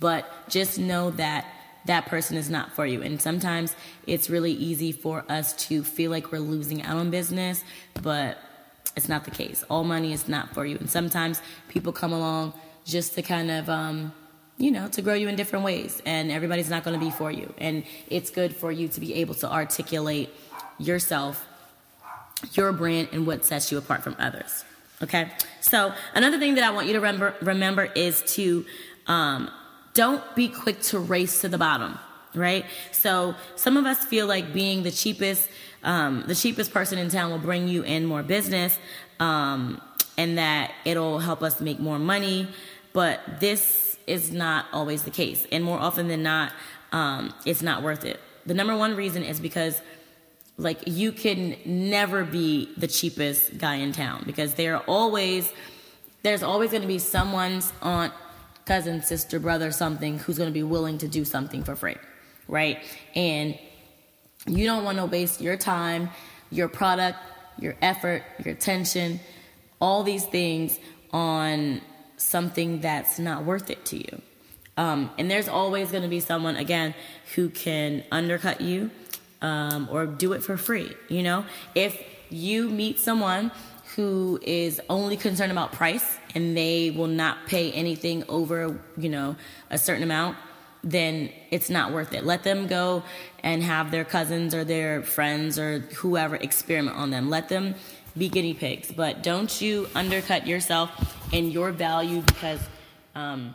But 0.00 0.28
just 0.48 0.78
know 0.78 1.10
that 1.12 1.46
that 1.86 2.06
person 2.06 2.36
is 2.36 2.50
not 2.50 2.72
for 2.72 2.86
you. 2.86 3.02
And 3.02 3.20
sometimes 3.20 3.74
it's 4.06 4.28
really 4.28 4.52
easy 4.52 4.92
for 4.92 5.24
us 5.28 5.52
to 5.68 5.82
feel 5.82 6.10
like 6.10 6.32
we're 6.32 6.38
losing 6.40 6.82
out 6.82 6.96
on 6.96 7.10
business, 7.10 7.64
but 8.02 8.38
it's 8.96 9.08
not 9.08 9.24
the 9.24 9.30
case. 9.30 9.64
All 9.70 9.84
money 9.84 10.12
is 10.12 10.28
not 10.28 10.52
for 10.54 10.66
you. 10.66 10.76
And 10.76 10.90
sometimes 10.90 11.40
people 11.68 11.92
come 11.92 12.12
along 12.12 12.52
just 12.84 13.14
to 13.14 13.22
kind 13.22 13.50
of, 13.50 13.68
um, 13.68 14.12
you 14.58 14.70
know, 14.72 14.88
to 14.88 15.02
grow 15.02 15.14
you 15.14 15.28
in 15.28 15.36
different 15.36 15.64
ways. 15.64 16.02
And 16.04 16.30
everybody's 16.30 16.68
not 16.68 16.84
going 16.84 16.98
to 16.98 17.04
be 17.04 17.10
for 17.10 17.30
you. 17.30 17.52
And 17.58 17.84
it's 18.08 18.30
good 18.30 18.54
for 18.54 18.70
you 18.72 18.88
to 18.88 19.00
be 19.00 19.14
able 19.14 19.34
to 19.36 19.50
articulate 19.50 20.30
yourself, 20.78 21.46
your 22.52 22.72
brand, 22.72 23.08
and 23.12 23.26
what 23.26 23.44
sets 23.44 23.70
you 23.72 23.78
apart 23.78 24.02
from 24.02 24.16
others. 24.18 24.64
Okay. 25.00 25.30
So 25.60 25.94
another 26.14 26.38
thing 26.38 26.56
that 26.56 26.64
I 26.64 26.70
want 26.70 26.88
you 26.88 26.94
to 26.94 27.00
remember 27.00 27.34
remember 27.40 27.84
is 27.84 28.22
to 28.34 28.66
um, 29.06 29.48
don't 29.94 30.22
be 30.34 30.48
quick 30.48 30.80
to 30.82 30.98
race 30.98 31.40
to 31.42 31.48
the 31.48 31.58
bottom. 31.58 31.98
right? 32.34 32.64
So 32.92 33.34
some 33.56 33.76
of 33.76 33.86
us 33.86 34.04
feel 34.04 34.26
like 34.26 34.52
being 34.52 34.82
the 34.82 34.90
cheapest, 34.90 35.48
um, 35.82 36.24
the 36.26 36.34
cheapest 36.34 36.72
person 36.72 36.98
in 36.98 37.08
town 37.10 37.30
will 37.30 37.38
bring 37.38 37.68
you 37.68 37.82
in 37.82 38.06
more 38.06 38.22
business, 38.22 38.76
um, 39.20 39.80
and 40.16 40.38
that 40.38 40.72
it'll 40.84 41.18
help 41.18 41.42
us 41.42 41.60
make 41.60 41.78
more 41.80 41.98
money. 41.98 42.48
But 42.92 43.20
this 43.40 43.87
is 44.08 44.32
not 44.32 44.66
always 44.72 45.02
the 45.02 45.10
case, 45.10 45.46
and 45.52 45.62
more 45.62 45.78
often 45.78 46.08
than 46.08 46.22
not, 46.22 46.52
um, 46.92 47.32
it's 47.44 47.62
not 47.62 47.82
worth 47.82 48.04
it. 48.04 48.20
The 48.46 48.54
number 48.54 48.76
one 48.76 48.96
reason 48.96 49.22
is 49.22 49.40
because 49.40 49.80
like 50.56 50.78
you 50.86 51.12
can 51.12 51.56
never 51.64 52.24
be 52.24 52.68
the 52.76 52.88
cheapest 52.88 53.58
guy 53.58 53.76
in 53.76 53.92
town 53.92 54.24
because 54.26 54.54
there 54.54 54.76
are 54.76 54.82
always 54.88 55.52
there's 56.22 56.42
always 56.42 56.70
going 56.70 56.82
to 56.82 56.88
be 56.88 56.98
someone's 56.98 57.72
aunt 57.80 58.12
cousin 58.66 59.00
sister 59.02 59.38
brother 59.38 59.70
something 59.70 60.18
who's 60.18 60.36
going 60.36 60.50
to 60.50 60.54
be 60.54 60.64
willing 60.64 60.98
to 60.98 61.06
do 61.06 61.24
something 61.24 61.62
for 61.62 61.76
free 61.76 61.94
right? 62.48 62.82
And 63.14 63.56
you 64.46 64.64
don't 64.64 64.84
want 64.84 64.98
to 64.98 65.06
waste 65.06 65.40
your 65.40 65.56
time, 65.56 66.10
your 66.50 66.68
product, 66.68 67.18
your 67.58 67.76
effort, 67.80 68.22
your 68.44 68.54
attention, 68.54 69.20
all 69.80 70.02
these 70.02 70.24
things 70.24 70.78
on 71.12 71.80
something 72.18 72.80
that's 72.80 73.18
not 73.18 73.44
worth 73.44 73.70
it 73.70 73.84
to 73.86 73.96
you. 73.96 74.22
Um, 74.76 75.10
and 75.18 75.30
there's 75.30 75.48
always 75.48 75.90
going 75.90 76.04
to 76.04 76.08
be 76.08 76.20
someone, 76.20 76.56
again, 76.56 76.94
who 77.34 77.48
can 77.48 78.04
undercut 78.12 78.60
you 78.60 78.90
um, 79.42 79.88
or 79.90 80.06
do 80.06 80.32
it 80.34 80.42
for 80.42 80.56
free. 80.56 80.92
You 81.08 81.22
know, 81.22 81.44
if 81.74 82.00
you 82.30 82.68
meet 82.68 83.00
someone 83.00 83.50
who 83.96 84.38
is 84.42 84.80
only 84.88 85.16
concerned 85.16 85.50
about 85.50 85.72
price 85.72 86.16
and 86.34 86.56
they 86.56 86.90
will 86.90 87.08
not 87.08 87.46
pay 87.46 87.72
anything 87.72 88.22
over, 88.28 88.78
you 88.96 89.08
know, 89.08 89.34
a 89.70 89.78
certain 89.78 90.04
amount, 90.04 90.36
then 90.84 91.30
it's 91.50 91.68
not 91.68 91.92
worth 91.92 92.14
it. 92.14 92.24
Let 92.24 92.44
them 92.44 92.68
go 92.68 93.02
and 93.42 93.62
have 93.62 93.90
their 93.90 94.04
cousins 94.04 94.54
or 94.54 94.62
their 94.62 95.02
friends 95.02 95.58
or 95.58 95.80
whoever 95.96 96.36
experiment 96.36 96.96
on 96.96 97.10
them. 97.10 97.30
Let 97.30 97.48
them 97.48 97.74
be 98.16 98.28
guinea 98.28 98.54
pigs, 98.54 98.90
but 98.90 99.22
don't 99.22 99.60
you 99.60 99.88
undercut 99.94 100.46
yourself 100.46 100.90
and 101.32 101.52
your 101.52 101.72
value 101.72 102.22
because 102.22 102.60
um, 103.14 103.54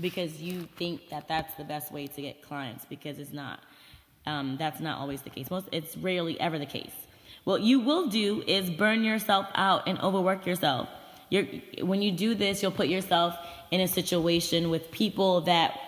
because 0.00 0.40
you 0.40 0.68
think 0.76 1.08
that 1.10 1.28
that's 1.28 1.54
the 1.54 1.64
best 1.64 1.92
way 1.92 2.06
to 2.06 2.22
get 2.22 2.42
clients 2.42 2.84
because 2.84 3.18
it's 3.18 3.32
not. 3.32 3.60
Um, 4.26 4.56
that's 4.58 4.80
not 4.80 4.98
always 4.98 5.22
the 5.22 5.30
case. 5.30 5.50
Most 5.50 5.68
it's 5.72 5.96
rarely 5.96 6.40
ever 6.40 6.58
the 6.58 6.66
case. 6.66 6.94
What 7.44 7.60
you 7.60 7.80
will 7.80 8.08
do 8.08 8.42
is 8.46 8.70
burn 8.70 9.04
yourself 9.04 9.46
out 9.54 9.86
and 9.86 10.00
overwork 10.00 10.46
yourself. 10.46 10.88
You're, 11.28 11.44
when 11.82 12.00
you 12.00 12.12
do 12.12 12.34
this, 12.34 12.62
you'll 12.62 12.72
put 12.72 12.88
yourself 12.88 13.36
in 13.70 13.80
a 13.80 13.88
situation 13.88 14.70
with 14.70 14.90
people 14.90 15.42
that 15.42 15.78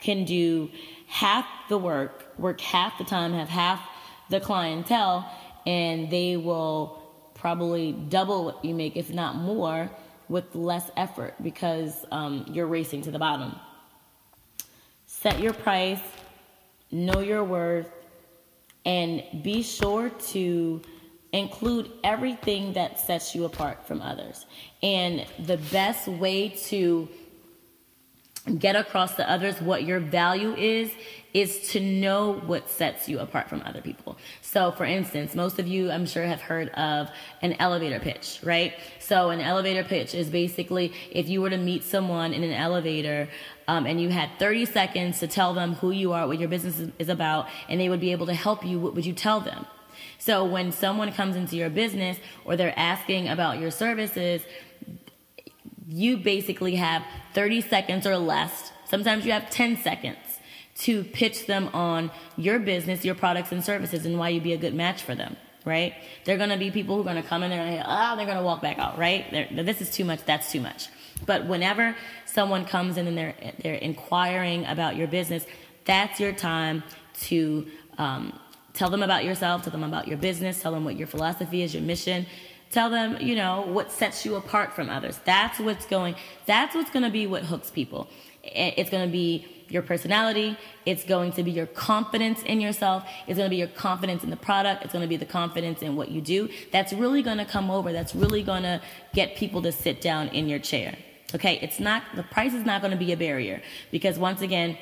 can 0.00 0.24
do 0.24 0.70
half 1.06 1.46
the 1.68 1.78
work, 1.78 2.26
work 2.38 2.60
half 2.60 2.98
the 2.98 3.04
time, 3.04 3.32
have 3.32 3.48
half 3.48 3.80
the 4.28 4.40
clientele, 4.40 5.30
and 5.64 6.10
they 6.10 6.36
will 6.36 7.02
probably 7.46 7.92
double 7.92 8.44
what 8.44 8.64
you 8.64 8.74
make, 8.74 8.96
if 8.96 9.08
not 9.14 9.36
more, 9.36 9.88
with 10.28 10.52
less 10.56 10.90
effort 10.96 11.32
because 11.44 12.04
um, 12.10 12.44
you're 12.52 12.66
racing 12.66 13.02
to 13.02 13.12
the 13.12 13.20
bottom. 13.20 13.54
Set 15.06 15.38
your 15.38 15.52
price, 15.52 16.00
know 16.90 17.20
your 17.20 17.44
worth, 17.44 17.86
and 18.84 19.22
be 19.44 19.62
sure 19.62 20.08
to 20.08 20.82
include 21.32 21.88
everything 22.02 22.72
that 22.72 22.98
sets 22.98 23.32
you 23.32 23.44
apart 23.44 23.86
from 23.86 24.02
others. 24.02 24.44
And 24.82 25.24
the 25.38 25.58
best 25.70 26.08
way 26.08 26.48
to 26.70 27.08
get 28.58 28.76
across 28.76 29.16
to 29.16 29.28
others 29.30 29.60
what 29.60 29.84
your 29.84 29.98
value 29.98 30.54
is 30.54 30.90
is 31.34 31.68
to 31.68 31.80
know 31.80 32.40
what 32.46 32.66
sets 32.66 33.10
you 33.10 33.18
apart 33.18 33.46
from 33.46 33.60
other 33.66 33.82
people. 33.82 34.16
So, 34.40 34.70
for 34.72 34.86
instance, 34.86 35.34
most 35.34 35.58
of 35.58 35.66
you, 35.66 35.90
I'm 35.90 36.06
sure, 36.06 36.24
have 36.24 36.40
heard 36.40 36.70
of 36.70 37.10
an 37.42 37.56
elevator 37.58 38.00
pitch, 38.00 38.40
right? 38.42 38.72
So, 39.00 39.28
an 39.28 39.42
elevator 39.42 39.84
pitch 39.84 40.14
is 40.14 40.30
basically 40.30 40.94
if 41.10 41.28
you 41.28 41.42
were 41.42 41.50
to 41.50 41.58
meet 41.58 41.84
someone 41.84 42.32
in 42.32 42.42
an 42.42 42.52
elevator 42.52 43.28
um, 43.68 43.84
and 43.84 44.00
you 44.00 44.08
had 44.08 44.30
30 44.38 44.64
seconds 44.64 45.18
to 45.20 45.26
tell 45.26 45.52
them 45.52 45.74
who 45.74 45.90
you 45.90 46.12
are, 46.14 46.26
what 46.26 46.38
your 46.38 46.48
business 46.48 46.90
is 46.98 47.10
about, 47.10 47.48
and 47.68 47.78
they 47.78 47.90
would 47.90 48.00
be 48.00 48.12
able 48.12 48.26
to 48.26 48.34
help 48.34 48.64
you, 48.64 48.78
what 48.78 48.94
would 48.94 49.04
you 49.04 49.12
tell 49.12 49.40
them? 49.40 49.66
So, 50.18 50.44
when 50.44 50.72
someone 50.72 51.12
comes 51.12 51.36
into 51.36 51.56
your 51.56 51.68
business 51.68 52.18
or 52.46 52.56
they're 52.56 52.78
asking 52.78 53.28
about 53.28 53.60
your 53.60 53.70
services, 53.70 54.42
you 55.86 56.16
basically 56.16 56.74
have 56.76 57.02
30 57.34 57.60
seconds 57.62 58.06
or 58.06 58.16
less. 58.16 58.72
Sometimes 58.88 59.24
you 59.24 59.32
have 59.32 59.50
10 59.50 59.78
seconds 59.78 60.18
to 60.78 61.04
pitch 61.04 61.46
them 61.46 61.68
on 61.72 62.10
your 62.36 62.58
business, 62.58 63.04
your 63.04 63.14
products 63.14 63.52
and 63.52 63.64
services, 63.64 64.04
and 64.04 64.18
why 64.18 64.28
you'd 64.28 64.42
be 64.42 64.52
a 64.52 64.58
good 64.58 64.74
match 64.74 65.02
for 65.02 65.14
them, 65.14 65.36
right? 65.64 65.94
They're 66.24 66.36
gonna 66.36 66.58
be 66.58 66.70
people 66.70 66.96
who 66.96 67.02
are 67.02 67.04
gonna 67.04 67.22
come 67.22 67.42
in 67.42 67.50
there 67.50 67.60
and 67.60 67.82
ah, 67.86 68.12
oh, 68.12 68.16
they're 68.16 68.26
gonna 68.26 68.42
walk 68.42 68.60
back 68.60 68.78
out, 68.78 68.98
right? 68.98 69.30
They're, 69.30 69.64
this 69.64 69.80
is 69.80 69.90
too 69.90 70.04
much, 70.04 70.24
that's 70.24 70.52
too 70.52 70.60
much. 70.60 70.88
But 71.24 71.46
whenever 71.46 71.96
someone 72.26 72.66
comes 72.66 72.98
in 72.98 73.06
and 73.06 73.16
they're 73.16 73.34
they're 73.62 73.74
inquiring 73.74 74.66
about 74.66 74.96
your 74.96 75.06
business, 75.06 75.46
that's 75.86 76.20
your 76.20 76.32
time 76.32 76.82
to 77.22 77.66
um, 77.96 78.38
tell 78.74 78.90
them 78.90 79.02
about 79.02 79.24
yourself, 79.24 79.62
tell 79.62 79.72
them 79.72 79.84
about 79.84 80.06
your 80.06 80.18
business, 80.18 80.60
tell 80.60 80.72
them 80.72 80.84
what 80.84 80.96
your 80.96 81.06
philosophy 81.06 81.62
is, 81.62 81.72
your 81.72 81.82
mission, 81.82 82.26
Tell 82.76 82.90
them, 82.90 83.16
you 83.22 83.36
know, 83.36 83.62
what 83.62 83.90
sets 83.90 84.26
you 84.26 84.34
apart 84.34 84.74
from 84.74 84.90
others. 84.90 85.18
That's 85.24 85.58
what's 85.58 85.86
going, 85.86 86.14
that's 86.44 86.74
what's 86.74 86.90
going 86.90 87.04
to 87.04 87.10
be 87.10 87.26
what 87.26 87.42
hooks 87.42 87.70
people. 87.70 88.06
It's 88.42 88.90
going 88.90 89.08
to 89.08 89.10
be 89.10 89.46
your 89.70 89.80
personality. 89.80 90.58
It's 90.84 91.02
going 91.02 91.32
to 91.32 91.42
be 91.42 91.52
your 91.52 91.64
confidence 91.64 92.42
in 92.42 92.60
yourself. 92.60 93.08
It's 93.26 93.38
going 93.38 93.46
to 93.46 93.50
be 93.50 93.56
your 93.56 93.68
confidence 93.68 94.24
in 94.24 94.28
the 94.28 94.36
product. 94.36 94.84
It's 94.84 94.92
going 94.92 95.00
to 95.00 95.08
be 95.08 95.16
the 95.16 95.24
confidence 95.24 95.80
in 95.80 95.96
what 95.96 96.10
you 96.10 96.20
do. 96.20 96.50
That's 96.70 96.92
really 96.92 97.22
going 97.22 97.38
to 97.38 97.46
come 97.46 97.70
over. 97.70 97.94
That's 97.94 98.14
really 98.14 98.42
going 98.42 98.64
to 98.64 98.82
get 99.14 99.36
people 99.36 99.62
to 99.62 99.72
sit 99.72 100.02
down 100.02 100.28
in 100.28 100.46
your 100.46 100.58
chair. 100.58 100.98
Okay. 101.34 101.58
It's 101.62 101.80
not, 101.80 102.02
the 102.14 102.24
price 102.24 102.52
is 102.52 102.66
not 102.66 102.82
going 102.82 102.90
to 102.90 102.98
be 102.98 103.10
a 103.10 103.16
barrier 103.16 103.62
because 103.90 104.18
once 104.18 104.42
again, 104.42 104.76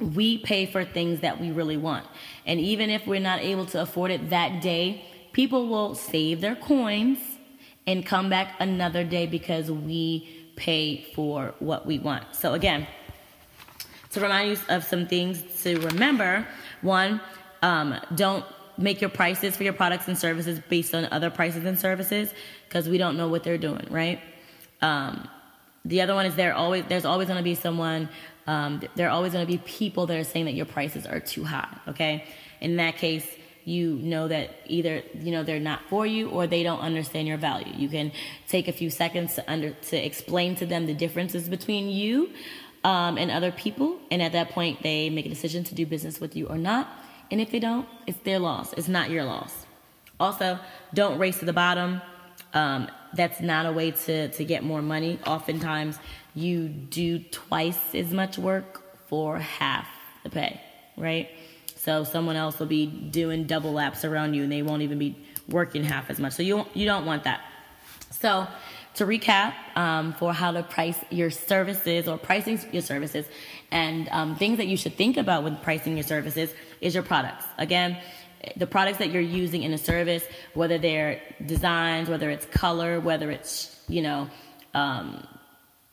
we 0.00 0.38
pay 0.38 0.64
for 0.64 0.82
things 0.82 1.20
that 1.20 1.38
we 1.38 1.50
really 1.50 1.76
want. 1.76 2.06
And 2.46 2.58
even 2.58 2.88
if 2.88 3.06
we're 3.06 3.20
not 3.20 3.40
able 3.40 3.66
to 3.66 3.82
afford 3.82 4.12
it 4.12 4.30
that 4.30 4.62
day, 4.62 5.04
people 5.32 5.68
will 5.68 5.94
save 5.94 6.40
their 6.40 6.56
coins 6.56 7.18
and 7.86 8.04
come 8.04 8.28
back 8.28 8.54
another 8.60 9.04
day 9.04 9.26
because 9.26 9.70
we 9.70 10.28
pay 10.56 11.06
for 11.14 11.54
what 11.58 11.86
we 11.86 11.98
want. 11.98 12.24
So, 12.34 12.54
again, 12.54 12.86
to 14.10 14.20
remind 14.20 14.50
you 14.50 14.58
of 14.68 14.84
some 14.84 15.06
things 15.06 15.42
to 15.62 15.80
remember 15.80 16.46
one, 16.82 17.20
um, 17.62 17.98
don't 18.14 18.44
make 18.76 19.00
your 19.00 19.10
prices 19.10 19.56
for 19.56 19.64
your 19.64 19.72
products 19.72 20.06
and 20.08 20.16
services 20.16 20.60
based 20.68 20.94
on 20.94 21.06
other 21.10 21.30
prices 21.30 21.64
and 21.64 21.78
services 21.78 22.32
because 22.68 22.88
we 22.88 22.98
don't 22.98 23.16
know 23.16 23.28
what 23.28 23.42
they're 23.42 23.58
doing, 23.58 23.86
right? 23.90 24.20
Um, 24.82 25.28
the 25.84 26.00
other 26.00 26.14
one 26.14 26.26
is 26.26 26.34
there 26.36 26.54
always 26.54 26.84
there's 26.88 27.04
always 27.04 27.28
going 27.28 27.38
to 27.38 27.44
be 27.44 27.54
someone 27.54 28.08
um, 28.46 28.80
there 28.94 29.06
are 29.08 29.10
always 29.10 29.32
going 29.32 29.46
to 29.46 29.52
be 29.52 29.58
people 29.58 30.06
that 30.06 30.16
are 30.16 30.24
saying 30.24 30.46
that 30.46 30.54
your 30.54 30.66
prices 30.66 31.06
are 31.06 31.20
too 31.20 31.44
high. 31.44 31.68
Okay, 31.88 32.24
in 32.60 32.76
that 32.76 32.96
case, 32.96 33.26
you 33.68 33.96
know 33.96 34.28
that 34.28 34.48
either 34.66 35.02
you 35.20 35.30
know 35.30 35.42
they're 35.42 35.60
not 35.60 35.80
for 35.90 36.06
you 36.06 36.30
or 36.30 36.46
they 36.46 36.62
don't 36.62 36.80
understand 36.80 37.28
your 37.28 37.36
value. 37.36 37.72
You 37.76 37.88
can 37.88 38.12
take 38.48 38.66
a 38.66 38.72
few 38.72 38.88
seconds 38.88 39.34
to 39.34 39.50
under 39.50 39.70
to 39.90 39.96
explain 39.96 40.56
to 40.56 40.66
them 40.66 40.86
the 40.86 40.94
differences 40.94 41.48
between 41.48 41.88
you 41.88 42.30
um, 42.82 43.18
and 43.18 43.30
other 43.30 43.52
people, 43.52 43.98
and 44.10 44.22
at 44.22 44.32
that 44.32 44.48
point 44.50 44.82
they 44.82 45.10
make 45.10 45.26
a 45.26 45.28
decision 45.28 45.64
to 45.64 45.74
do 45.74 45.84
business 45.84 46.18
with 46.18 46.34
you 46.34 46.46
or 46.46 46.56
not. 46.56 46.88
And 47.30 47.42
if 47.42 47.50
they 47.50 47.60
don't, 47.60 47.86
it's 48.06 48.18
their 48.20 48.38
loss. 48.38 48.72
It's 48.72 48.88
not 48.88 49.10
your 49.10 49.24
loss. 49.24 49.66
Also, 50.18 50.58
don't 50.94 51.18
race 51.18 51.38
to 51.40 51.44
the 51.44 51.52
bottom. 51.52 52.00
Um, 52.54 52.88
that's 53.12 53.40
not 53.42 53.66
a 53.66 53.72
way 53.72 53.90
to 53.90 54.28
to 54.28 54.44
get 54.44 54.64
more 54.64 54.80
money. 54.80 55.18
Oftentimes, 55.26 55.98
you 56.34 56.68
do 56.68 57.18
twice 57.18 57.94
as 57.94 58.12
much 58.12 58.38
work 58.38 58.82
for 59.08 59.38
half 59.38 59.86
the 60.22 60.30
pay, 60.30 60.58
right? 60.96 61.28
So 61.88 62.04
someone 62.04 62.36
else 62.36 62.58
will 62.58 62.66
be 62.66 62.84
doing 62.84 63.44
double 63.44 63.72
laps 63.72 64.04
around 64.04 64.34
you 64.34 64.42
and 64.42 64.52
they 64.52 64.60
won't 64.60 64.82
even 64.82 64.98
be 64.98 65.16
working 65.48 65.82
half 65.82 66.10
as 66.10 66.20
much. 66.20 66.34
So 66.34 66.42
you, 66.42 66.66
you 66.74 66.84
don't 66.84 67.06
want 67.06 67.24
that. 67.24 67.40
So 68.10 68.46
to 68.96 69.06
recap 69.06 69.54
um, 69.74 70.12
for 70.12 70.34
how 70.34 70.50
to 70.50 70.62
price 70.62 70.98
your 71.08 71.30
services 71.30 72.06
or 72.06 72.18
pricing 72.18 72.60
your 72.72 72.82
services 72.82 73.24
and 73.70 74.06
um, 74.10 74.36
things 74.36 74.58
that 74.58 74.66
you 74.66 74.76
should 74.76 74.96
think 74.96 75.16
about 75.16 75.44
when 75.44 75.56
pricing 75.56 75.96
your 75.96 76.04
services 76.04 76.52
is 76.82 76.92
your 76.92 77.04
products. 77.04 77.46
Again, 77.56 77.96
the 78.58 78.66
products 78.66 78.98
that 78.98 79.10
you're 79.10 79.22
using 79.22 79.62
in 79.62 79.72
a 79.72 79.78
service, 79.78 80.24
whether 80.52 80.76
they're 80.76 81.22
designs, 81.46 82.10
whether 82.10 82.28
it's 82.28 82.44
color, 82.44 83.00
whether 83.00 83.30
it's, 83.30 83.82
you 83.88 84.02
know, 84.02 84.28
um, 84.74 85.26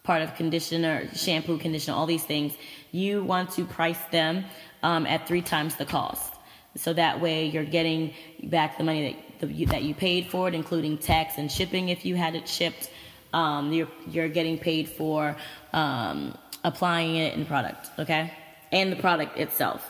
part 0.03 0.21
of 0.21 0.35
conditioner, 0.35 1.07
shampoo, 1.15 1.57
conditioner, 1.57 1.95
all 1.95 2.05
these 2.05 2.25
things, 2.25 2.53
you 2.91 3.23
want 3.23 3.51
to 3.51 3.63
price 3.63 4.03
them 4.11 4.45
um, 4.85 5.07
at 5.07 5.27
three 5.27 5.41
times 5.41 5.75
the 5.75 5.85
cost. 5.85 6.31
So 6.77 6.93
that 6.93 7.19
way 7.19 7.47
you're 7.47 7.71
getting 7.79 8.13
back 8.43 8.77
the 8.77 8.83
money 8.83 9.01
that, 9.39 9.47
the, 9.47 9.65
that 9.65 9.83
you 9.83 9.95
paid 9.95 10.27
for 10.27 10.47
it, 10.47 10.53
including 10.53 10.99
tax 10.99 11.37
and 11.39 11.51
shipping 11.51 11.89
if 11.89 12.05
you 12.05 12.15
had 12.15 12.35
it 12.35 12.47
shipped. 12.47 12.91
Um, 13.33 13.73
you're, 13.73 13.87
you're 14.07 14.29
getting 14.29 14.57
paid 14.59 14.87
for 14.87 15.35
um, 15.73 16.37
applying 16.63 17.15
it 17.15 17.33
in 17.33 17.45
product, 17.45 17.89
okay? 17.97 18.31
And 18.71 18.91
the 18.91 18.95
product 18.97 19.37
itself. 19.37 19.89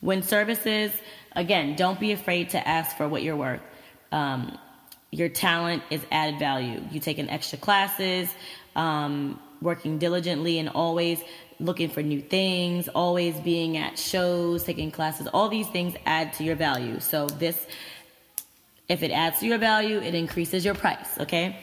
When 0.00 0.22
services, 0.22 0.90
again, 1.36 1.76
don't 1.76 2.00
be 2.00 2.10
afraid 2.12 2.50
to 2.50 2.68
ask 2.68 2.96
for 2.96 3.06
what 3.08 3.22
you're 3.22 3.36
worth. 3.36 3.62
Um, 4.10 4.58
your 5.12 5.28
talent 5.28 5.82
is 5.90 6.00
added 6.10 6.40
value. 6.40 6.80
You 6.90 6.98
take 6.98 7.16
taking 7.16 7.30
extra 7.30 7.58
classes, 7.58 8.28
um, 8.74 9.38
working 9.60 9.98
diligently, 9.98 10.58
and 10.58 10.68
always 10.68 11.22
looking 11.62 11.88
for 11.88 12.02
new 12.02 12.20
things, 12.20 12.88
always 12.88 13.38
being 13.40 13.76
at 13.76 13.98
shows, 13.98 14.64
taking 14.64 14.90
classes. 14.90 15.28
All 15.32 15.48
these 15.48 15.68
things 15.68 15.94
add 16.04 16.32
to 16.34 16.44
your 16.44 16.56
value. 16.56 17.00
So 17.00 17.26
this, 17.26 17.66
if 18.88 19.02
it 19.02 19.10
adds 19.10 19.40
to 19.40 19.46
your 19.46 19.58
value, 19.58 19.98
it 19.98 20.14
increases 20.14 20.64
your 20.64 20.74
price. 20.74 21.18
Okay. 21.18 21.56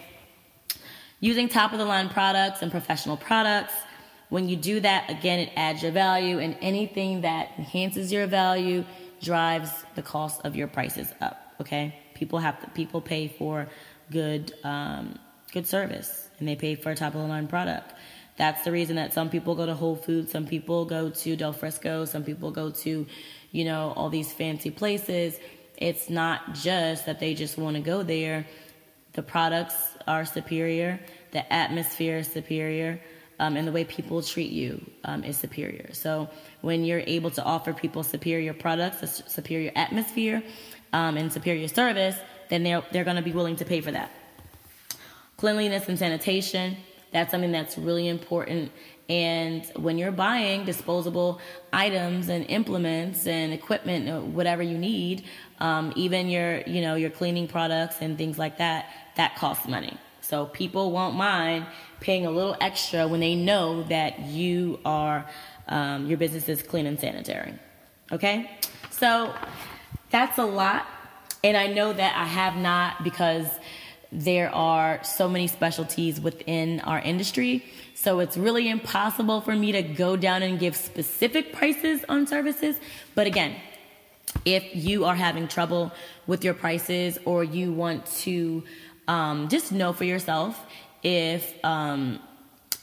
Using 1.19 1.49
top 1.49 1.73
of 1.73 1.79
the 1.79 1.85
line 1.85 2.09
products 2.09 2.61
and 2.61 2.71
professional 2.71 3.17
products. 3.17 3.73
When 4.29 4.47
you 4.47 4.55
do 4.55 4.79
that, 4.79 5.09
again, 5.09 5.39
it 5.39 5.51
adds 5.55 5.81
your 5.81 5.91
value, 5.91 6.37
and 6.37 6.55
anything 6.61 7.21
that 7.21 7.49
enhances 7.57 8.11
your 8.11 8.27
value 8.27 8.85
drives 9.21 9.71
the 9.95 10.03
cost 10.03 10.41
of 10.45 10.55
your 10.55 10.67
prices 10.67 11.11
up. 11.19 11.55
Okay, 11.59 11.95
people 12.13 12.37
have 12.37 12.61
to, 12.61 12.69
people 12.69 13.01
pay 13.01 13.27
for 13.27 13.67
good 14.11 14.53
um, 14.63 15.17
good 15.51 15.65
service, 15.65 16.29
and 16.37 16.47
they 16.47 16.55
pay 16.55 16.75
for 16.75 16.91
a 16.91 16.95
top 16.95 17.15
of 17.15 17.21
the 17.21 17.27
line 17.27 17.47
product. 17.47 17.91
That's 18.39 18.63
the 18.63 18.71
reason 18.71 18.95
that 18.95 19.13
some 19.13 19.29
people 19.29 19.53
go 19.53 19.65
to 19.65 19.75
Whole 19.75 19.97
Foods, 19.97 20.31
some 20.31 20.47
people 20.47 20.85
go 20.85 21.09
to 21.09 21.35
Del 21.35 21.51
Frisco, 21.51 22.05
some 22.05 22.23
people 22.23 22.51
go 22.51 22.71
to, 22.71 23.05
you 23.51 23.65
know, 23.65 23.93
all 23.97 24.09
these 24.09 24.31
fancy 24.31 24.71
places. 24.71 25.37
It's 25.75 26.09
not 26.09 26.53
just 26.53 27.05
that 27.05 27.19
they 27.19 27.33
just 27.33 27.57
want 27.57 27.75
to 27.75 27.81
go 27.81 28.01
there. 28.01 28.47
The 29.11 29.23
products 29.23 29.75
are 30.07 30.23
superior, 30.23 31.01
the 31.31 31.53
atmosphere 31.53 32.19
is 32.19 32.31
superior 32.31 33.01
um, 33.39 33.57
and 33.57 33.67
the 33.67 33.73
way 33.73 33.83
people 33.83 34.21
treat 34.21 34.51
you 34.51 34.89
um, 35.03 35.25
is 35.25 35.37
superior. 35.37 35.89
So 35.93 36.29
when 36.61 36.85
you're 36.85 37.03
able 37.05 37.31
to 37.31 37.43
offer 37.43 37.73
people 37.73 38.03
superior 38.03 38.53
products, 38.53 39.03
a 39.03 39.07
superior 39.07 39.73
atmosphere, 39.75 40.41
um, 40.93 41.17
and 41.17 41.31
superior 41.31 41.67
service, 41.67 42.15
then 42.49 42.63
they're 42.63 42.83
they're 42.91 43.03
going 43.03 43.17
to 43.17 43.21
be 43.21 43.33
willing 43.33 43.57
to 43.57 43.65
pay 43.65 43.81
for 43.81 43.91
that. 43.91 44.11
Cleanliness 45.35 45.89
and 45.89 45.99
sanitation. 45.99 46.77
That's 47.11 47.31
something 47.31 47.51
that's 47.51 47.77
really 47.77 48.07
important. 48.07 48.71
And 49.09 49.65
when 49.75 49.97
you're 49.97 50.11
buying 50.11 50.65
disposable 50.65 51.39
items 51.73 52.29
and 52.29 52.45
implements 52.45 53.25
and 53.25 53.51
equipment, 53.51 54.27
whatever 54.27 54.61
you 54.61 54.77
need, 54.77 55.25
um, 55.59 55.91
even 55.95 56.29
your 56.29 56.61
you 56.61 56.81
know 56.81 56.95
your 56.95 57.09
cleaning 57.09 57.47
products 57.47 57.97
and 58.01 58.17
things 58.17 58.37
like 58.37 58.59
that, 58.59 58.85
that 59.15 59.35
costs 59.35 59.67
money. 59.67 59.97
So 60.21 60.45
people 60.45 60.91
won't 60.91 61.15
mind 61.15 61.65
paying 62.01 62.27
a 62.27 62.31
little 62.31 62.55
extra 62.61 63.07
when 63.07 63.19
they 63.19 63.33
know 63.33 63.81
that 63.83 64.19
you 64.19 64.79
are 64.85 65.25
um, 65.67 66.05
your 66.05 66.17
business 66.19 66.47
is 66.47 66.61
clean 66.61 66.85
and 66.85 66.99
sanitary. 66.99 67.53
Okay, 68.11 68.49
so 68.91 69.33
that's 70.11 70.37
a 70.37 70.45
lot, 70.45 70.85
and 71.43 71.57
I 71.57 71.67
know 71.67 71.93
that 71.93 72.15
I 72.15 72.25
have 72.25 72.57
not 72.57 73.03
because 73.03 73.47
there 74.11 74.53
are 74.53 75.03
so 75.03 75.29
many 75.29 75.47
specialties 75.47 76.19
within 76.19 76.79
our 76.81 76.99
industry. 76.99 77.63
So 77.93 78.19
it's 78.19 78.37
really 78.37 78.69
impossible 78.69 79.41
for 79.41 79.55
me 79.55 79.71
to 79.73 79.81
go 79.83 80.15
down 80.15 80.41
and 80.41 80.59
give 80.59 80.75
specific 80.75 81.53
prices 81.53 82.03
on 82.09 82.25
services. 82.25 82.77
But 83.13 83.27
again, 83.27 83.55
if 84.45 84.63
you 84.75 85.05
are 85.05 85.15
having 85.15 85.47
trouble 85.47 85.91
with 86.27 86.43
your 86.43 86.53
prices 86.53 87.19
or 87.25 87.43
you 87.43 87.73
want 87.73 88.05
to 88.05 88.63
um, 89.07 89.47
just 89.47 89.71
know 89.71 89.93
for 89.93 90.05
yourself 90.05 90.65
if 91.01 91.53
um, 91.63 92.19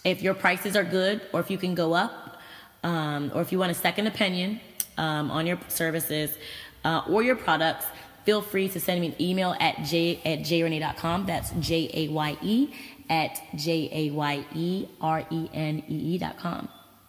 if 0.05 0.23
your 0.23 0.35
prices 0.35 0.77
are 0.77 0.85
good 0.85 1.21
or 1.33 1.41
if 1.41 1.51
you 1.51 1.59
can 1.59 1.75
go 1.75 1.93
up 1.95 2.39
um, 2.83 3.31
or 3.35 3.43
if 3.43 3.53
you 3.53 3.59
want 3.59 3.71
a 3.71 3.75
second 3.75 4.07
opinion 4.07 4.61
um, 4.99 5.31
on 5.31 5.47
your 5.47 5.59
services 5.69 6.37
uh, 6.85 7.03
or 7.09 7.23
your 7.23 7.37
products 7.37 7.87
feel 8.27 8.43
free 8.43 8.69
to 8.69 8.79
send 8.79 9.01
me 9.01 9.07
an 9.07 9.15
email 9.21 9.57
at 9.61 9.77
jaye 9.77 10.19
at 10.27 10.41
jayerenee.com 10.41 11.25
that's 11.27 11.53
j-a-y-e 11.61 12.75
at 13.09 13.41
j-a-y-e-r-e-n-e-e.com 13.55 13.89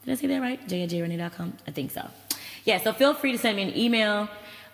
did 0.06 0.12
i 0.12 0.16
say 0.16 0.28
that 0.28 0.40
right? 0.40 0.68
Jaye 0.68 0.84
at 0.84 0.90
jayerenee.com 0.90 1.58
i 1.68 1.72
think 1.72 1.92
so. 1.92 2.08
Yeah 2.64 2.78
so 2.78 2.94
feel 2.94 3.14
free 3.14 3.34
to 3.34 3.38
send 3.38 3.58
me 3.58 3.64
an 3.64 3.76
email. 3.76 4.30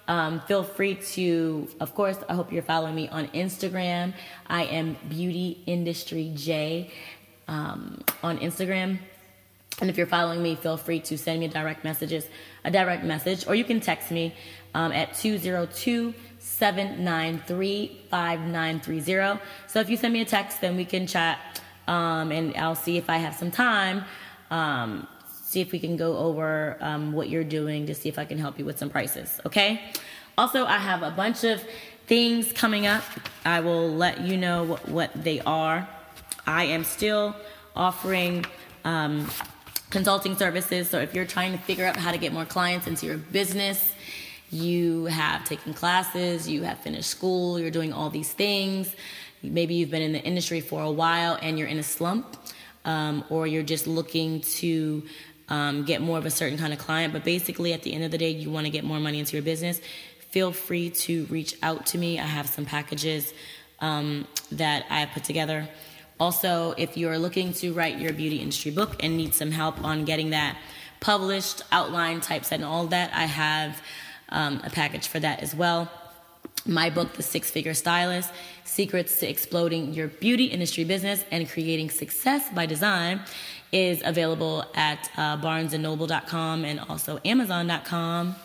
Um, 0.07 0.41
feel 0.41 0.63
free 0.63 0.95
to, 0.95 1.69
of 1.79 1.95
course, 1.95 2.17
I 2.27 2.33
hope 2.33 2.51
you're 2.51 2.61
following 2.61 2.93
me 2.93 3.07
on 3.07 3.27
Instagram. 3.29 4.13
I 4.47 4.65
am 4.65 4.97
Beauty 5.07 5.63
Industry 5.65 6.33
Jaye 6.35 6.91
um, 7.47 8.03
on 8.21 8.37
Instagram. 8.39 8.99
And 9.79 9.89
if 9.89 9.97
you're 9.97 10.07
following 10.07 10.43
me, 10.43 10.55
feel 10.55 10.77
free 10.77 10.99
to 11.01 11.17
send 11.17 11.39
me 11.39 11.47
direct 11.47 11.83
messages, 11.83 12.27
a 12.63 12.71
direct 12.71 13.03
message, 13.03 13.47
or 13.47 13.55
you 13.55 13.63
can 13.63 13.79
text 13.79 14.11
me 14.11 14.35
um, 14.75 14.91
at 14.91 15.13
202 15.15 16.13
793 16.57 18.01
5930. 18.09 19.41
So 19.67 19.79
if 19.79 19.89
you 19.89 19.97
send 19.97 20.13
me 20.13 20.21
a 20.21 20.25
text, 20.25 20.61
then 20.61 20.75
we 20.75 20.85
can 20.85 21.07
chat 21.07 21.39
um, 21.87 22.31
and 22.31 22.55
I'll 22.55 22.75
see 22.75 22.97
if 22.97 23.09
I 23.09 23.17
have 23.17 23.35
some 23.35 23.51
time 23.51 24.05
um, 24.53 25.07
see 25.53 25.61
if 25.61 25.71
we 25.71 25.79
can 25.79 25.97
go 25.97 26.17
over 26.17 26.77
um, 26.79 27.11
what 27.11 27.29
you're 27.29 27.43
doing 27.43 27.85
to 27.87 27.95
see 27.95 28.09
if 28.09 28.19
I 28.19 28.25
can 28.25 28.37
help 28.37 28.59
you 28.59 28.65
with 28.65 28.77
some 28.77 28.89
prices. 28.89 29.39
Okay. 29.45 29.81
Also, 30.37 30.65
I 30.65 30.77
have 30.77 31.03
a 31.03 31.11
bunch 31.11 31.43
of 31.43 31.63
things 32.07 32.51
coming 32.51 32.87
up. 32.87 33.03
I 33.45 33.59
will 33.59 33.89
let 33.89 34.21
you 34.21 34.37
know 34.37 34.63
what, 34.63 34.89
what 34.89 35.11
they 35.13 35.41
are. 35.41 35.87
I 36.45 36.65
am 36.65 36.83
still 36.83 37.35
offering 37.75 38.45
um, 38.83 39.29
consulting 39.91 40.35
services. 40.35 40.89
So 40.89 40.99
if 40.99 41.13
you're 41.13 41.25
trying 41.25 41.51
to 41.51 41.59
figure 41.59 41.85
out 41.85 41.97
how 41.97 42.11
to 42.11 42.17
get 42.17 42.33
more 42.33 42.45
clients 42.45 42.87
into 42.87 43.05
your 43.05 43.17
business, 43.17 43.92
you 44.53 45.05
have 45.05 45.43
taken 45.45 45.73
classes, 45.73 46.47
you 46.47 46.63
have 46.63 46.79
finished 46.79 47.09
school, 47.09 47.59
you're 47.59 47.71
doing 47.71 47.91
all 47.91 48.09
these 48.09 48.31
things. 48.31 48.93
Maybe 49.41 49.75
you've 49.75 49.91
been 49.91 50.01
in 50.01 50.13
the 50.13 50.21
industry 50.21 50.61
for 50.61 50.81
a 50.81 50.91
while 50.91 51.37
and 51.41 51.59
you're 51.59 51.67
in 51.67 51.79
a 51.79 51.83
slump, 51.83 52.37
um, 52.85 53.23
or 53.29 53.47
you're 53.47 53.63
just 53.63 53.87
looking 53.87 54.41
to 54.41 55.03
um, 55.49 55.83
get 55.83 56.01
more 56.01 56.17
of 56.17 56.25
a 56.25 56.31
certain 56.31 56.57
kind 56.57 56.71
of 56.71 56.79
client. 56.79 57.11
But 57.11 57.23
basically, 57.23 57.73
at 57.73 57.83
the 57.83 57.93
end 57.93 58.03
of 58.03 58.11
the 58.11 58.17
day, 58.17 58.29
you 58.29 58.49
want 58.49 58.65
to 58.65 58.71
get 58.71 58.83
more 58.83 58.99
money 58.99 59.19
into 59.19 59.35
your 59.35 59.43
business. 59.43 59.81
Feel 60.29 60.51
free 60.51 60.89
to 60.91 61.25
reach 61.25 61.55
out 61.61 61.85
to 61.87 61.97
me. 61.97 62.19
I 62.19 62.25
have 62.25 62.47
some 62.47 62.65
packages 62.65 63.33
um, 63.79 64.27
that 64.51 64.85
I 64.89 65.01
have 65.01 65.09
put 65.09 65.23
together. 65.23 65.67
Also, 66.19 66.73
if 66.77 66.95
you're 66.95 67.17
looking 67.17 67.53
to 67.53 67.73
write 67.73 67.99
your 67.99 68.13
beauty 68.13 68.37
industry 68.37 68.71
book 68.71 69.03
and 69.03 69.17
need 69.17 69.33
some 69.33 69.51
help 69.51 69.83
on 69.83 70.05
getting 70.05 70.29
that 70.29 70.57
published, 70.99 71.61
outline, 71.71 72.21
typeset, 72.21 72.59
and 72.59 72.65
all 72.65 72.87
that, 72.87 73.11
I 73.13 73.25
have 73.25 73.81
um, 74.29 74.61
a 74.63 74.69
package 74.69 75.07
for 75.07 75.19
that 75.19 75.41
as 75.41 75.55
well. 75.55 75.89
My 76.65 76.89
book, 76.89 77.13
The 77.13 77.23
Six 77.23 77.51
Figure 77.51 77.73
Stylist 77.73 78.31
Secrets 78.63 79.19
to 79.19 79.29
Exploding 79.29 79.93
Your 79.93 80.07
Beauty 80.07 80.45
Industry 80.45 80.83
Business 80.83 81.25
and 81.29 81.49
Creating 81.49 81.89
Success 81.89 82.49
by 82.53 82.65
Design, 82.65 83.21
is 83.71 84.01
available 84.05 84.63
at 84.75 85.09
uh, 85.17 85.37
barnesandnoble.com 85.37 86.63
and 86.63 86.79
also 86.79 87.19
amazon.com. 87.25 88.35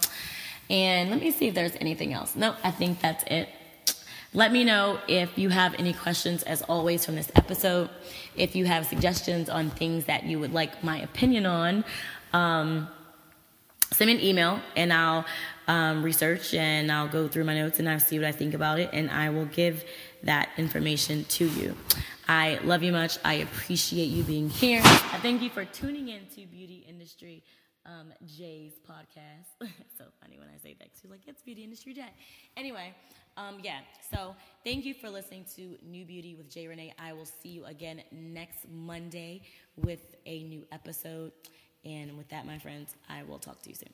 And 0.71 1.11
let 1.11 1.21
me 1.21 1.31
see 1.31 1.49
if 1.49 1.55
there's 1.55 1.77
anything 1.81 2.13
else. 2.13 2.35
No, 2.35 2.57
I 2.65 2.71
think 2.71 3.01
that's 3.01 3.25
it. 3.25 3.49
Let 4.35 4.53
me 4.53 4.65
know 4.65 4.99
if 5.09 5.39
you 5.39 5.49
have 5.49 5.75
any 5.79 5.93
questions, 5.93 6.43
as 6.43 6.63
always, 6.63 7.05
from 7.05 7.15
this 7.15 7.31
episode. 7.35 7.89
If 8.37 8.55
you 8.55 8.67
have 8.67 8.85
suggestions 8.85 9.49
on 9.49 9.71
things 9.71 10.05
that 10.05 10.25
you 10.25 10.39
would 10.39 10.53
like 10.53 10.85
my 10.85 11.01
opinion 11.01 11.47
on, 11.47 11.85
um, 12.33 12.89
send 13.93 14.09
me 14.09 14.17
an 14.17 14.21
email 14.23 14.61
and 14.77 14.93
I'll 14.93 15.25
um, 15.69 16.03
research 16.03 16.55
and 16.55 16.91
I'll 16.91 17.09
go 17.09 17.29
through 17.29 17.45
my 17.45 17.55
notes 17.55 17.79
and 17.79 17.89
I'll 17.89 18.01
see 18.01 18.19
what 18.19 18.27
I 18.27 18.33
think 18.33 18.55
about 18.55 18.81
it 18.81 18.91
and 18.93 19.11
I 19.11 19.31
will 19.31 19.45
give 19.45 19.85
that 20.25 20.49
information 20.57 21.25
to 21.25 21.47
you. 21.47 21.77
I 22.27 22.59
love 22.65 22.83
you 22.83 22.93
much. 22.93 23.19
I 23.25 23.35
appreciate 23.35 24.07
you 24.07 24.23
being 24.23 24.51
here. 24.51 24.81
I 24.85 25.19
thank 25.23 25.43
you 25.43 25.51
for 25.51 25.65
tuning 25.65 26.09
in 26.09 26.27
to 26.35 26.47
Beauty 26.47 26.85
Industry 26.89 27.45
um, 27.87 28.13
Jaye's 28.27 28.75
podcast. 28.87 29.49
so 29.97 30.05
funny 30.21 30.39
when 30.39 30.49
I 30.49 30.59
say 30.59 30.75
that 30.79 30.89
because 30.95 31.11
like, 31.11 31.21
it's 31.27 31.43
Beauty 31.43 31.65
Industry 31.65 31.95
Jaye. 31.95 32.11
Anyway, 32.57 32.95
um, 33.37 33.59
yeah, 33.63 33.79
so 34.11 34.35
thank 34.65 34.85
you 34.85 34.95
for 34.95 35.09
listening 35.09 35.45
to 35.57 35.77
New 35.83 36.05
Beauty 36.05 36.35
with 36.35 36.51
Jaye 36.51 36.69
Renee. 36.69 36.93
I 36.99 37.13
will 37.13 37.25
see 37.25 37.51
you 37.51 37.65
again 37.65 38.03
next 38.13 38.67
Monday 38.71 39.43
with 39.77 40.17
a 40.27 40.43
new 40.45 40.67
episode. 40.73 41.33
And 41.85 42.19
with 42.19 42.29
that, 42.29 42.45
my 42.45 42.59
friends, 42.59 42.95
I 43.09 43.23
will 43.23 43.39
talk 43.39 43.63
to 43.63 43.71
you 43.71 43.77
soon. 43.77 43.93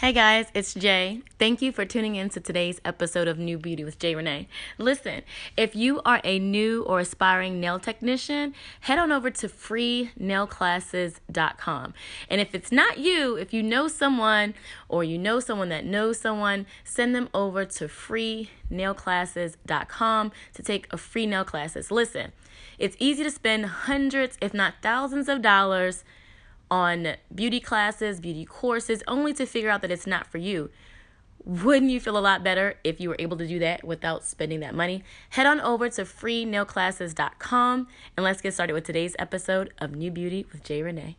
Hey 0.00 0.12
guys, 0.14 0.46
it's 0.54 0.72
Jaye. 0.72 1.20
Thank 1.38 1.60
you 1.60 1.72
for 1.72 1.84
tuning 1.84 2.16
in 2.16 2.30
to 2.30 2.40
today's 2.40 2.80
episode 2.86 3.28
of 3.28 3.38
New 3.38 3.58
Beauty 3.58 3.84
with 3.84 3.98
Jaye 3.98 4.16
Renee. 4.16 4.48
Listen, 4.78 5.20
if 5.58 5.76
you 5.76 6.00
are 6.06 6.22
a 6.24 6.38
new 6.38 6.84
or 6.84 7.00
aspiring 7.00 7.60
nail 7.60 7.78
technician, 7.78 8.54
head 8.80 8.98
on 8.98 9.12
over 9.12 9.28
to 9.28 9.46
freenailclasses.com. 9.46 11.94
And 12.30 12.40
if 12.40 12.54
it's 12.54 12.72
not 12.72 12.96
you, 12.96 13.36
if 13.36 13.52
you 13.52 13.62
know 13.62 13.88
someone 13.88 14.54
or 14.88 15.04
you 15.04 15.18
know 15.18 15.38
someone 15.38 15.68
that 15.68 15.84
knows 15.84 16.18
someone, 16.18 16.64
send 16.82 17.14
them 17.14 17.28
over 17.34 17.66
to 17.66 17.84
freenailclasses.com 17.84 20.32
to 20.54 20.62
take 20.62 20.86
a 20.90 20.96
free 20.96 21.26
nail 21.26 21.44
classes. 21.44 21.90
Listen, 21.90 22.32
it's 22.78 22.96
easy 22.98 23.22
to 23.22 23.30
spend 23.30 23.66
hundreds, 23.66 24.38
if 24.40 24.54
not 24.54 24.76
thousands 24.80 25.28
of 25.28 25.42
dollars 25.42 26.04
on 26.70 27.16
beauty 27.34 27.60
classes, 27.60 28.20
beauty 28.20 28.44
courses, 28.44 29.02
only 29.08 29.32
to 29.34 29.46
figure 29.46 29.70
out 29.70 29.82
that 29.82 29.90
it's 29.90 30.06
not 30.06 30.26
for 30.26 30.38
you. 30.38 30.70
Wouldn't 31.44 31.90
you 31.90 32.00
feel 32.00 32.18
a 32.18 32.20
lot 32.20 32.44
better 32.44 32.74
if 32.84 33.00
you 33.00 33.08
were 33.08 33.16
able 33.18 33.38
to 33.38 33.46
do 33.46 33.58
that 33.60 33.82
without 33.82 34.24
spending 34.24 34.60
that 34.60 34.74
money? 34.74 35.02
Head 35.30 35.46
on 35.46 35.60
over 35.60 35.88
to 35.88 36.02
freenailclasses.com 36.02 37.88
and 38.16 38.24
let's 38.24 38.42
get 38.42 38.52
started 38.52 38.74
with 38.74 38.84
today's 38.84 39.16
episode 39.18 39.72
of 39.78 39.94
New 39.94 40.10
Beauty 40.10 40.46
with 40.52 40.62
Jaye 40.62 40.84
Renee. 40.84 41.16